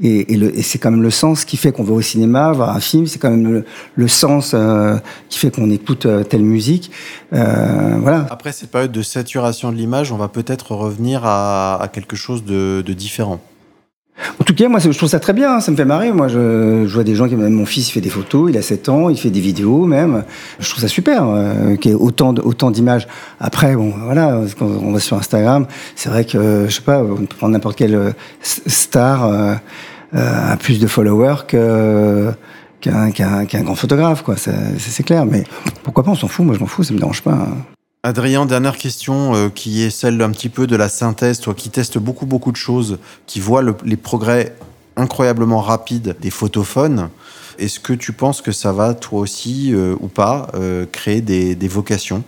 [0.00, 3.06] Et, c'est quand même le sens qui fait qu'on va au cinéma voir un film.
[3.06, 3.64] C'est quand même
[3.94, 4.96] le, sens euh,
[5.28, 6.90] qui fait qu'on écoute euh, telle musique.
[7.32, 8.26] Euh, voilà.
[8.30, 12.82] Après cette période de saturation de l'image, on va peut-être revenir à, quelque chose de
[12.92, 13.40] différent.
[14.40, 16.12] En tout cas, moi, je trouve ça très bien, hein, ça me fait marrer.
[16.12, 18.62] Moi, je, je vois des gens qui, mon fils, il fait des photos, il a
[18.62, 20.24] 7 ans, il fait des vidéos même.
[20.58, 23.06] Je trouve ça super, euh, qu'il y ait autant, autant d'images.
[23.40, 27.26] Après, bon, voilà, quand on va sur Instagram, c'est vrai que, je sais pas, on
[27.26, 28.10] peut prendre n'importe quelle euh,
[28.42, 29.54] star euh,
[30.14, 32.30] euh, a plus de followers que
[32.80, 34.36] qu'un grand photographe, quoi.
[34.36, 35.26] C'est clair.
[35.26, 35.44] Mais
[35.82, 36.46] pourquoi pas, on s'en fout.
[36.46, 37.48] Moi, je m'en fous, ça me dérange pas.
[38.04, 41.68] Adrien, dernière question euh, qui est celle un petit peu de la synthèse, toi qui
[41.68, 44.54] testes beaucoup beaucoup de choses, qui vois les progrès
[44.96, 47.10] incroyablement rapides des photophones.
[47.58, 51.68] Est-ce que tu penses que ça va toi aussi euh, ou pas euh, créer des
[51.68, 52.22] vocations?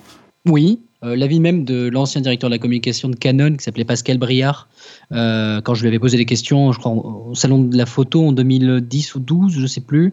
[0.44, 4.18] Oui, euh, l'avis même de l'ancien directeur de la communication de Canon, qui s'appelait Pascal
[4.18, 4.68] Briard,
[5.12, 8.26] euh, quand je lui avais posé des questions, je crois, au salon de la photo
[8.26, 10.12] en 2010 ou 12, je sais plus,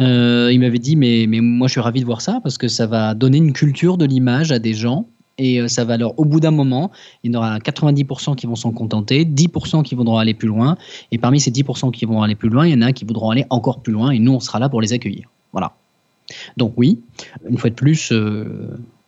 [0.00, 2.68] euh, il m'avait dit mais, mais moi je suis ravi de voir ça parce que
[2.68, 5.06] ça va donner une culture de l'image à des gens
[5.38, 6.90] et ça va leur, au bout d'un moment,
[7.22, 10.76] il y en aura 90% qui vont s'en contenter, 10% qui voudront aller plus loin,
[11.12, 13.30] et parmi ces 10% qui vont aller plus loin, il y en a qui voudront
[13.30, 15.28] aller encore plus loin, et nous, on sera là pour les accueillir.
[15.52, 15.76] Voilà.
[16.56, 16.98] Donc oui,
[17.48, 18.12] une fois de plus,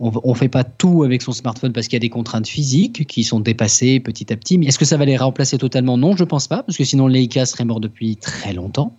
[0.00, 3.06] on ne fait pas tout avec son smartphone parce qu'il y a des contraintes physiques
[3.06, 4.56] qui sont dépassées petit à petit.
[4.56, 5.98] Mais est-ce que ça va les remplacer totalement?
[5.98, 8.96] Non, je ne pense pas, parce que sinon Leica serait mort depuis très longtemps.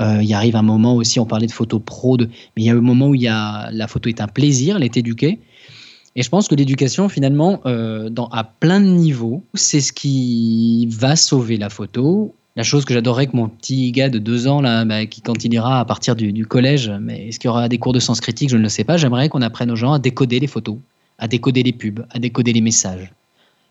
[0.00, 2.26] Euh, il arrive un moment aussi, on parlait de photo pro, mais
[2.56, 5.38] il y a un moment où la photo est un plaisir, elle est éduquée.
[6.14, 10.86] Et je pense que l'éducation, finalement, euh, dans, à plein de niveaux, c'est ce qui
[10.90, 14.62] va sauver la photo la chose que j'adorerais que mon petit gars de deux ans,
[14.62, 17.78] bah, qui, quand il ira à partir du, collège, mais est-ce qu'il y aura des
[17.78, 18.50] cours de sens critique?
[18.50, 18.96] Je ne le sais pas.
[18.96, 20.76] J'aimerais qu'on apprenne aux gens à décoder les photos,
[21.18, 23.12] à décoder les pubs, à décoder les messages.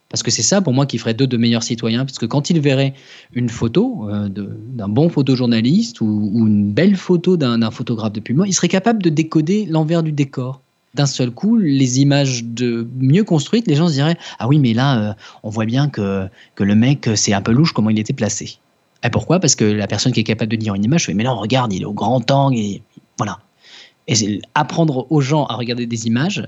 [0.10, 2.06] Parce que c'est ça, pour moi, qui ferait d'eux de meilleurs citoyens.
[2.06, 2.94] Parce que quand ils verraient
[3.34, 8.54] une photo euh, d'un bon photojournaliste ou, une belle photo d'un photographe de pub, ils
[8.54, 10.62] seraient capables de décoder l'envers du décor
[10.94, 12.44] d'un seul coup, les images
[13.00, 16.28] mieux construites, les gens se diraient Ah oui, mais là, euh, on voit bien que,
[16.56, 18.58] que le mec, c'est un peu louche comment il était placé.
[19.04, 19.40] Et pourquoi?
[19.40, 21.74] Parce que la personne qui est capable de dire une image, fait, mais là, regarde,
[21.74, 22.84] il est au grand angle, et
[23.18, 23.40] voilà.
[24.08, 26.48] Et apprendre aux gens à regarder des images,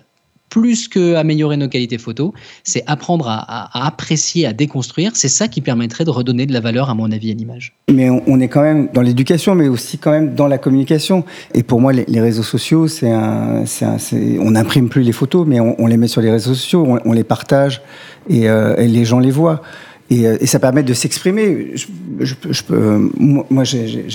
[0.54, 2.32] plus qu'améliorer nos qualités photo,
[2.64, 5.16] c'est apprendre à, apprécier, à déconstruire.
[5.16, 7.74] C'est ça qui permettrait de redonner de la valeur, à mon avis, à l'image.
[7.91, 11.26] Mais on, est quand même dans l'éducation, mais aussi quand même dans la communication.
[11.56, 16.08] Et pour moi, les, réseaux sociaux, on n'imprime plus les photos, mais on, les met
[16.08, 17.82] sur les réseaux sociaux, on, les partage
[18.30, 19.64] euh, et les gens les voient.
[20.12, 21.72] Euh, et, ça permet de s'exprimer.
[21.76, 24.06] Je, je, peux, moi, j'ai,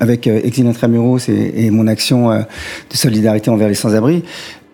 [0.00, 2.40] avec euh, Exil Intramuros et, et, mon action euh,
[2.90, 4.24] de solidarité envers les sans-abri,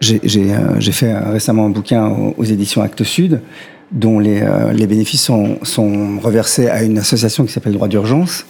[0.01, 3.41] J'ai j'ai fait récemment un bouquin aux, aux éditions Actes Sud
[3.91, 8.45] dont les, les bénéfices sont, sont reversés à une association qui s'appelle Droit d'urgence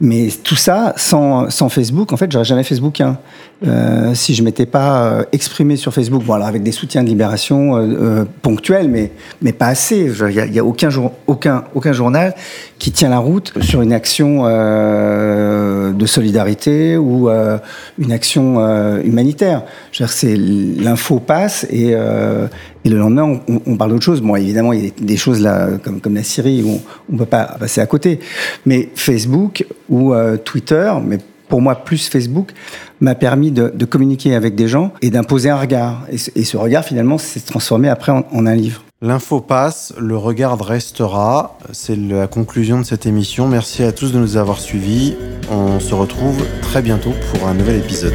[0.00, 3.18] mais tout ça, sans, sans Facebook, en fait, j'aurais jamais bouquin.
[3.64, 7.08] Euh, si je m'étais pas euh, exprimé sur Facebook, bon alors avec des soutiens de
[7.08, 10.10] libération euh, ponctuels, mais mais pas assez.
[10.28, 12.34] Il y a, aucun jour, aucun aucun journal
[12.80, 18.58] qui tient la route sur une action de solidarité ou une action
[19.04, 19.62] humanitaire.
[20.24, 21.94] L'info passe et
[22.90, 24.20] le lendemain, on, on parle d'autre chose.
[24.20, 27.18] Bon, évidemment, il y a des choses là, comme, comme la Syrie, où on ne
[27.18, 28.18] peut pas passer à côté.
[28.66, 31.18] Mais Facebook ou euh, Twitter, mais
[31.48, 32.52] pour moi, plus Facebook,
[33.00, 36.06] m'a permis de, de, communiquer avec des gens et d'imposer un regard.
[36.10, 38.82] Et ce, et ce regard, finalement, s'est transformé après en, en un livre.
[39.02, 41.58] L'info passe, le regard restera.
[41.72, 43.48] C'est la conclusion de cette émission.
[43.48, 45.14] Merci à tous de nous avoir suivis.
[45.50, 48.14] On se retrouve très bientôt pour un nouvel épisode.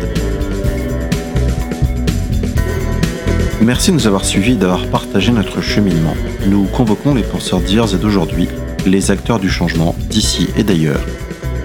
[3.62, 6.14] Merci de nous avoir suivis et d'avoir partagé notre cheminement.
[6.48, 8.48] Nous convoquons les penseurs d'hier et d'aujourd'hui,
[8.86, 11.02] les acteurs du changement, d'ici et d'ailleurs.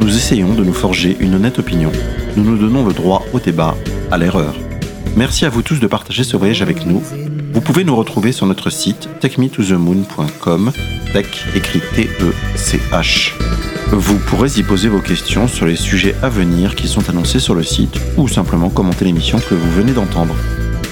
[0.03, 1.93] Nous essayons de nous forger une honnête opinion.
[2.37, 3.77] Nous nous donnons le droit au débat,
[4.11, 4.57] à l'erreur.
[5.15, 7.01] Merci à vous tous de partager ce voyage avec nous.
[7.53, 10.73] Vous pouvez nous retrouver sur notre site techmetothemoon.com,
[11.13, 13.35] tech écrit T-E-C-H.
[13.93, 17.55] Vous pourrez y poser vos questions sur les sujets à venir qui sont annoncés sur
[17.55, 20.35] le site ou simplement commenter l'émission que vous venez d'entendre.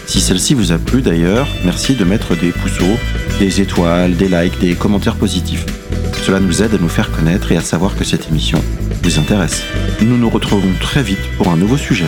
[0.06, 2.96] Si celle-ci vous a plu d'ailleurs, merci de mettre des pouceaux,
[3.40, 5.66] des étoiles, des likes, des commentaires positifs.
[6.31, 8.62] Cela nous aide à nous faire connaître et à savoir que cette émission
[9.03, 9.64] vous intéresse.
[10.01, 12.07] Nous nous retrouvons très vite pour un nouveau sujet.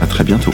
[0.00, 0.50] À très bientôt.